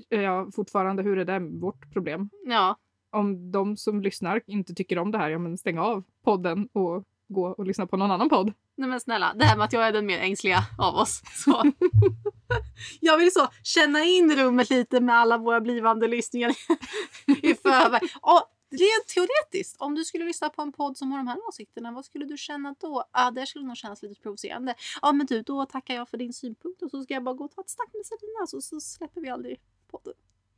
Ja, 0.10 0.52
fortfarande, 0.56 1.04
hur 1.04 1.18
är 1.18 1.26
det 1.26 1.40
vårt 1.40 1.94
problem? 1.94 2.30
Ja, 2.46 2.78
Om 3.10 3.52
de 3.52 3.78
som 3.78 4.02
lyssnar 4.02 4.42
inte 4.46 4.74
tycker 4.74 4.98
om 4.98 5.12
det 5.12 5.18
här, 5.18 5.30
ja 5.30 5.40
men 5.40 5.58
stäng 5.58 5.78
av 5.78 6.04
podden 6.24 6.70
och 6.74 7.06
gå 7.28 7.48
och 7.48 7.66
lyssna 7.66 7.88
på 7.88 7.98
någon 7.98 8.12
annan 8.12 8.30
podd. 8.30 8.54
Nej 8.76 8.90
men 8.90 9.00
snälla, 9.00 9.34
det 9.36 9.46
här 9.46 9.58
med 9.58 9.66
att 9.66 9.74
jag 9.74 9.88
är 9.88 9.92
den 9.92 10.06
mer 10.06 10.20
ängsliga 10.20 10.60
av 10.78 10.96
oss. 10.96 11.22
Så. 11.26 11.64
jag 13.00 13.18
vill 13.18 13.34
så 13.34 13.48
känna 13.64 14.04
in 14.04 14.36
rummet 14.36 14.70
lite 14.70 15.00
med 15.00 15.16
alla 15.16 15.38
våra 15.38 15.62
blivande 15.62 16.08
lyssningar 16.08 16.52
i 17.28 17.56
förväg. 17.56 18.02
Och 18.22 18.42
rent 18.72 19.08
teoretiskt, 19.08 19.76
om 19.80 19.96
du 19.96 20.06
skulle 20.06 20.26
lyssna 20.26 20.50
på 20.50 20.62
en 20.62 20.72
podd 20.72 20.98
som 20.98 21.12
har 21.12 21.18
de 21.18 21.28
här 21.28 21.48
åsikterna, 21.48 21.92
vad 21.92 22.06
skulle 22.06 22.26
du 22.26 22.38
känna 22.38 22.76
då? 22.80 23.04
Ja, 23.14 23.32
det 23.32 23.46
skulle 23.46 23.66
nog 23.66 23.78
kännas 23.78 24.04
lite 24.04 24.22
provocerande. 24.22 24.76
Ja, 25.02 25.12
men 25.12 25.26
du, 25.26 25.42
då 25.42 25.66
tackar 25.66 25.96
jag 25.96 26.10
för 26.10 26.18
din 26.18 26.34
synpunkt 26.34 26.82
och 26.82 26.92
så 26.92 27.04
ska 27.04 27.14
jag 27.14 27.24
bara 27.24 27.36
gå 27.36 27.44
och 27.44 27.52
ta 27.52 27.62
ett 27.62 27.70
snack 27.70 27.90
med 27.94 28.06
Sabina 28.06 28.48
så, 28.48 28.62
så 28.62 28.80
släpper 28.80 29.22
vi 29.22 29.30
aldrig 29.30 29.60
podden. 29.88 30.14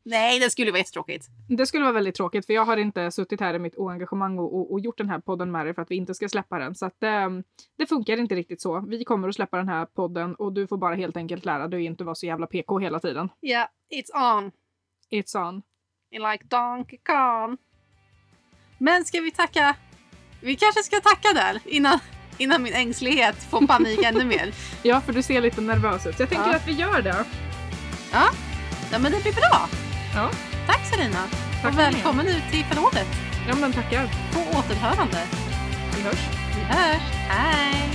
Nej, 0.05 0.39
det 0.39 0.49
skulle 0.49 0.71
vara 0.71 0.79
jättetråkigt. 0.79 1.27
Det 1.49 1.65
skulle 1.65 1.83
vara 1.83 1.93
väldigt 1.93 2.15
tråkigt 2.15 2.45
för 2.45 2.53
jag 2.53 2.65
har 2.65 2.77
inte 2.77 3.11
suttit 3.11 3.39
här 3.39 3.53
i 3.53 3.59
mitt 3.59 3.75
oengagemang 3.75 4.39
och, 4.39 4.55
och, 4.55 4.71
och 4.71 4.79
gjort 4.79 4.97
den 4.97 5.09
här 5.09 5.19
podden 5.19 5.51
med 5.51 5.65
dig 5.65 5.73
för 5.73 5.81
att 5.81 5.91
vi 5.91 5.95
inte 5.95 6.13
ska 6.13 6.29
släppa 6.29 6.59
den. 6.59 6.75
Så 6.75 6.85
att 6.85 7.03
eh, 7.03 7.29
det 7.77 7.85
funkar 7.85 8.17
inte 8.17 8.35
riktigt 8.35 8.61
så. 8.61 8.85
Vi 8.87 9.03
kommer 9.03 9.27
att 9.27 9.35
släppa 9.35 9.57
den 9.57 9.69
här 9.69 9.85
podden 9.85 10.35
och 10.35 10.53
du 10.53 10.67
får 10.67 10.77
bara 10.77 10.95
helt 10.95 11.17
enkelt 11.17 11.45
lära 11.45 11.67
dig 11.67 11.79
att 11.79 11.89
inte 11.89 12.03
vara 12.03 12.15
så 12.15 12.25
jävla 12.25 12.47
PK 12.47 12.79
hela 12.79 12.99
tiden. 12.99 13.29
Ja, 13.39 13.49
yeah, 13.49 13.67
it's 13.89 14.37
on. 14.37 14.51
It's 15.09 15.47
on. 15.49 15.61
Like 16.11 16.45
Donkey 16.45 16.99
Kong. 17.03 17.57
Men 18.83 19.05
ska 19.05 19.21
vi 19.21 19.31
tacka? 19.31 19.75
Vi 20.41 20.55
kanske 20.55 20.83
ska 20.83 20.99
tacka 20.99 21.33
där 21.33 21.59
innan, 21.65 21.99
innan 22.37 22.63
min 22.63 22.73
ängslighet 22.73 23.35
får 23.49 23.67
panik 23.67 23.99
ännu 24.03 24.25
mer. 24.25 24.53
Ja, 24.83 25.01
för 25.01 25.13
du 25.13 25.21
ser 25.23 25.41
lite 25.41 25.61
nervös 25.61 26.05
ut. 26.05 26.15
Så 26.17 26.21
jag 26.21 26.29
tänker 26.29 26.49
Ja. 26.49 26.55
att 26.55 26.67
vi 26.67 26.71
gör 26.71 27.01
det. 27.01 27.25
Ja, 28.11 28.29
ja 28.91 28.99
men 28.99 29.11
det 29.11 29.23
blir 29.23 29.33
bra. 29.33 29.69
Ja, 30.15 30.29
Tack 30.67 30.85
Sarina. 30.93 31.23
Tack 31.61 31.73
Och 31.73 31.79
välkommen 31.79 32.27
ut 32.27 32.43
till 32.51 32.63
förrådet. 32.65 33.07
ja 33.49 33.55
men 33.55 33.73
tackar. 33.73 34.09
På 34.33 34.59
återhörande. 34.59 35.27
Vi 35.95 36.01
hörs. 36.01 36.19
Vi 36.55 36.61
hörs. 36.75 37.01
Hej. 37.29 37.89